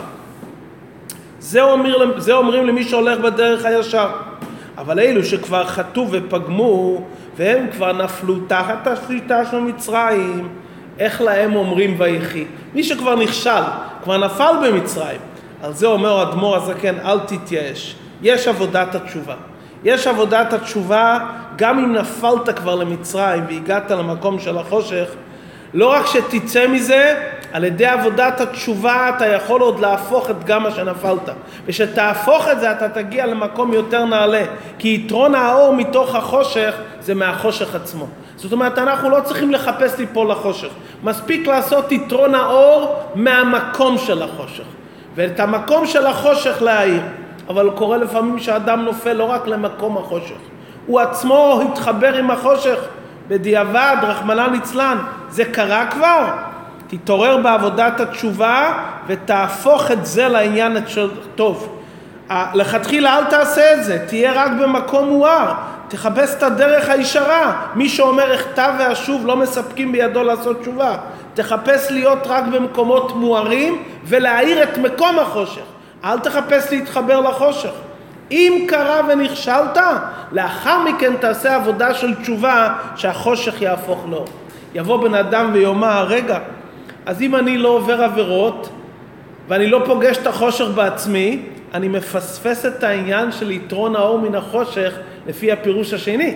זה, 1.39 1.61
אומר, 1.61 2.19
זה 2.19 2.33
אומרים 2.33 2.67
למי 2.67 2.83
שהולך 2.83 3.19
בדרך 3.19 3.65
הישר. 3.65 4.09
אבל 4.77 4.99
אלו 4.99 5.23
שכבר 5.23 5.65
חטאו 5.65 6.07
ופגמו 6.11 7.01
והם 7.37 7.67
כבר 7.71 7.93
נפלו 7.93 8.35
תחת 8.47 8.87
השליטה 8.87 9.45
של 9.45 9.59
מצרים, 9.59 10.47
איך 10.99 11.21
להם 11.21 11.55
אומרים 11.55 11.95
ויחי? 11.97 12.45
מי 12.73 12.83
שכבר 12.83 13.15
נכשל, 13.15 13.63
כבר 14.03 14.17
נפל 14.17 14.51
במצרים, 14.63 15.19
על 15.63 15.73
זה 15.73 15.87
אומר 15.87 16.19
האדמו"ר 16.19 16.55
הזקן, 16.55 16.95
אל 17.05 17.19
תתייאש. 17.19 17.95
יש 18.21 18.47
עבודת 18.47 18.95
התשובה. 18.95 19.35
יש 19.83 20.07
עבודת 20.07 20.53
התשובה, 20.53 21.19
גם 21.55 21.79
אם 21.79 21.93
נפלת 21.93 22.57
כבר 22.59 22.75
למצרים 22.75 23.43
והגעת 23.49 23.91
למקום 23.91 24.39
של 24.39 24.57
החושך, 24.57 25.09
לא 25.73 25.91
רק 25.91 26.05
שתצא 26.05 26.67
מזה, 26.67 27.15
על 27.51 27.63
ידי 27.63 27.85
עבודת 27.85 28.41
התשובה 28.41 29.09
אתה 29.09 29.27
יכול 29.27 29.61
עוד 29.61 29.79
להפוך 29.79 30.29
את 30.29 30.43
גם 30.43 30.63
מה 30.63 30.71
שנפלת. 30.71 31.29
ושתהפוך 31.65 32.47
את 32.47 32.59
זה 32.59 32.71
אתה 32.71 32.89
תגיע 32.89 33.25
למקום 33.25 33.73
יותר 33.73 34.05
נעלה. 34.05 34.43
כי 34.79 35.01
יתרון 35.03 35.35
האור 35.35 35.73
מתוך 35.73 36.15
החושך 36.15 36.75
זה 36.99 37.15
מהחושך 37.15 37.75
עצמו. 37.75 38.07
זאת 38.35 38.51
אומרת, 38.51 38.77
אנחנו 38.77 39.09
לא 39.09 39.19
צריכים 39.23 39.51
לחפש 39.51 39.99
ליפול 39.99 40.31
לחושך. 40.31 40.69
מספיק 41.03 41.47
לעשות 41.47 41.91
יתרון 41.91 42.35
האור 42.35 42.95
מהמקום 43.15 43.97
של 43.97 44.21
החושך. 44.21 44.63
ואת 45.15 45.39
המקום 45.39 45.87
של 45.87 46.05
החושך 46.05 46.61
להאיר. 46.61 47.01
אבל 47.49 47.69
קורה 47.75 47.97
לפעמים 47.97 48.39
שאדם 48.39 48.85
נופל 48.85 49.13
לא 49.13 49.23
רק 49.23 49.47
למקום 49.47 49.97
החושך. 49.97 50.37
הוא 50.85 50.99
עצמו 50.99 51.61
התחבר 51.61 52.13
עם 52.13 52.31
החושך. 52.31 52.79
בדיעבד, 53.27 53.95
רחמנא 54.01 54.47
ליצלן, 54.51 54.97
זה 55.29 55.45
קרה 55.45 55.85
כבר? 55.85 56.27
תתעורר 56.87 57.37
בעבודת 57.37 57.99
התשובה 57.99 58.73
ותהפוך 59.07 59.91
את 59.91 60.05
זה 60.05 60.27
לעניין 60.27 60.77
טוב. 61.35 61.77
לכתחילה 62.53 63.17
אל 63.17 63.23
תעשה 63.23 63.73
את 63.73 63.83
זה, 63.83 63.99
תהיה 64.07 64.31
רק 64.35 64.51
במקום 64.61 65.09
מואר, 65.09 65.53
תחפש 65.87 66.35
את 66.37 66.43
הדרך 66.43 66.89
הישרה. 66.89 67.61
מי 67.75 67.89
שאומר 67.89 68.35
אחטא 68.35 68.71
ואשוב 68.79 69.27
לא 69.27 69.37
מספקים 69.37 69.91
בידו 69.91 70.23
לעשות 70.23 70.61
תשובה. 70.61 70.97
תחפש 71.33 71.91
להיות 71.91 72.27
רק 72.27 72.43
במקומות 72.43 73.15
מוארים 73.15 73.83
ולהאיר 74.03 74.63
את 74.63 74.77
מקום 74.77 75.19
החושך. 75.19 75.61
אל 76.03 76.19
תחפש 76.19 76.71
להתחבר 76.71 77.19
לחושך. 77.19 77.71
אם 78.31 78.65
קרה 78.69 79.01
ונכשלת, 79.07 79.77
לאחר 80.31 80.83
מכן 80.83 81.13
תעשה 81.19 81.55
עבודה 81.55 81.93
של 81.93 82.15
תשובה 82.15 82.73
שהחושך 82.95 83.61
יהפוך 83.61 84.05
לו. 84.09 84.25
יבוא 84.73 84.97
בן 85.03 85.15
אדם 85.15 85.49
ויאמר, 85.53 86.05
רגע, 86.07 86.39
אז 87.07 87.21
אם 87.21 87.35
אני 87.35 87.57
לא 87.57 87.69
עובר 87.69 88.03
עבירות 88.03 88.69
ואני 89.47 89.67
לא 89.67 89.81
פוגש 89.85 90.17
את 90.17 90.27
החושך 90.27 90.65
בעצמי, 90.75 91.41
אני 91.73 91.87
מפספס 91.87 92.65
את 92.65 92.83
העניין 92.83 93.31
של 93.31 93.51
יתרון 93.51 93.95
האור 93.95 94.19
מן 94.19 94.35
החושך 94.35 94.93
לפי 95.27 95.51
הפירוש 95.51 95.93
השני. 95.93 96.35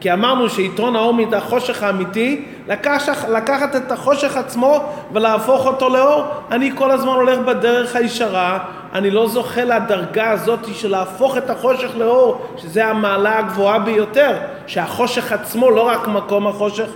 כי 0.00 0.12
אמרנו 0.12 0.48
שיתרון 0.48 0.96
האור 0.96 1.14
מן 1.14 1.34
החושך 1.34 1.82
האמיתי, 1.82 2.44
לקח, 2.68 3.24
לקחת 3.28 3.76
את 3.76 3.92
החושך 3.92 4.36
עצמו 4.36 4.92
ולהפוך 5.12 5.66
אותו 5.66 5.88
לאור. 5.88 6.24
אני 6.50 6.70
כל 6.74 6.90
הזמן 6.90 7.12
הולך 7.12 7.38
בדרך 7.38 7.96
הישרה, 7.96 8.58
אני 8.92 9.10
לא 9.10 9.28
זוכה 9.28 9.64
לדרגה 9.64 10.30
הזאת 10.30 10.74
של 10.74 10.90
להפוך 10.90 11.36
את 11.36 11.50
החושך 11.50 11.90
לאור, 11.96 12.46
שזה 12.56 12.86
המעלה 12.86 13.38
הגבוהה 13.38 13.78
ביותר, 13.78 14.32
שהחושך 14.66 15.32
עצמו 15.32 15.70
לא 15.70 15.80
רק 15.80 16.08
מקום 16.08 16.46
החושך. 16.46 16.88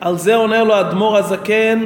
על 0.00 0.18
זה 0.18 0.34
עונה 0.34 0.64
לו 0.64 0.80
אדמו"ר 0.80 1.16
הזקן, 1.16 1.84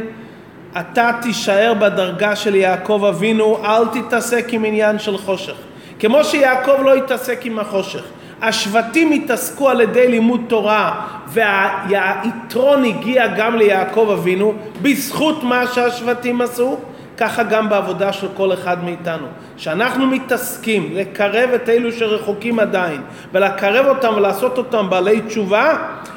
אתה 0.81 1.11
תישאר 1.23 1.75
בדרגה 1.75 2.37
של 2.37 2.55
יעקב 2.55 3.05
אבינו, 3.09 3.59
אל 3.65 3.85
תתעסק 3.87 4.47
עם 4.53 4.65
עניין 4.65 4.99
של 4.99 5.19
חושך. 5.19 5.55
כמו 5.99 6.25
שיעקב 6.25 6.83
לא 6.85 6.95
התעסק 6.95 7.47
עם 7.47 7.59
החושך. 7.59 8.03
השבטים 8.43 9.13
התעסקו 9.13 9.69
על 9.69 9.81
ידי 9.81 10.09
לימוד 10.09 10.41
תורה 10.49 11.07
והיתרון 11.27 12.85
הגיע 12.85 13.27
גם 13.27 13.57
ליעקב 13.57 14.11
אבינו 14.13 14.55
בזכות 14.83 15.45
מה 15.45 15.67
שהשבטים 15.67 16.41
עשו 16.41 16.79
ככה 17.21 17.43
גם 17.43 17.69
בעבודה 17.69 18.13
של 18.13 18.27
כל 18.37 18.53
אחד 18.53 18.85
מאיתנו. 18.85 19.27
שאנחנו 19.57 20.07
מתעסקים 20.07 20.91
לקרב 20.97 21.51
את 21.55 21.69
אלו 21.69 21.93
שרחוקים 21.93 22.59
עדיין 22.59 23.01
ולקרב 23.33 23.87
אותם 23.87 24.13
ולעשות 24.17 24.59
אותם 24.59 24.91
בעלי 24.91 25.21
תשובה, 25.21 25.77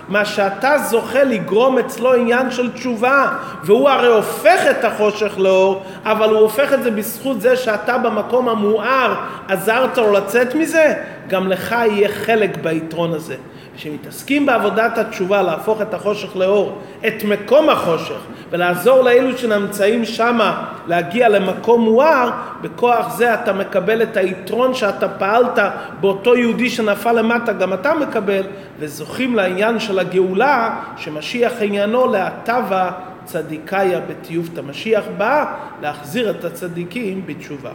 מה 0.10 0.26
שאתה 0.26 0.78
זוכה 0.78 1.24
לגרום 1.24 1.78
אצלו 1.78 2.14
עניין 2.14 2.52
של 2.52 2.72
תשובה 2.72 3.28
והוא 3.64 3.90
הרי 3.90 4.08
הופך 4.08 4.60
את 4.72 4.84
החושך 4.86 5.34
לאור 5.38 5.84
אבל 6.06 6.30
הוא 6.30 6.40
הופך 6.40 6.74
את 6.74 6.84
זה 6.84 6.92
בזכות 6.92 7.42
זה 7.42 7.58
שאתה 7.58 7.98
במקום 7.98 8.50
המואר 8.50 9.16
עזרת 9.48 9.98
לו 9.98 10.14
לצאת 10.14 10.56
מזה 10.56 10.94
גם 11.28 11.48
לך 11.48 11.72
יהיה 11.72 12.10
חלק 12.10 12.58
ביתרון 12.58 13.14
הזה 13.14 13.36
שמתעסקים 13.76 14.46
בעבודת 14.46 14.98
התשובה 14.98 15.42
להפוך 15.42 15.82
את 15.82 15.94
החושך 15.94 16.36
לאור, 16.36 16.82
את 17.08 17.24
מקום 17.24 17.70
החושך, 17.70 18.20
ולעזור 18.50 19.02
לאלו 19.02 19.38
שנמצאים 19.38 20.06
שמה 20.06 20.66
להגיע 20.88 21.30
למקום 21.30 21.82
מואר, 21.82 22.30
בכוח 22.62 23.16
זה 23.16 23.34
אתה 23.34 23.54
מקבל 23.54 24.04
את 24.04 24.18
היתרון 24.18 24.74
שאתה 24.74 25.10
פעלת 25.10 25.60
באותו 26.02 26.36
יהודי 26.36 26.70
שנפל 26.70 27.12
למטה, 27.12 27.54
גם 27.54 27.74
אתה 27.74 27.94
מקבל, 27.96 28.44
וזוכים 28.80 29.36
לעניין 29.36 29.80
של 29.80 30.00
הגאולה, 30.00 30.80
שמשיח 30.98 31.54
עניינו 31.62 32.12
להטבה 32.12 32.92
צדיקיה 33.26 34.00
בטיוב. 34.00 34.50
המשיח 34.58 35.04
בא 35.18 35.46
להחזיר 35.82 36.30
את 36.30 36.46
הצדיקים 36.46 37.26
בתשובה. 37.26 37.72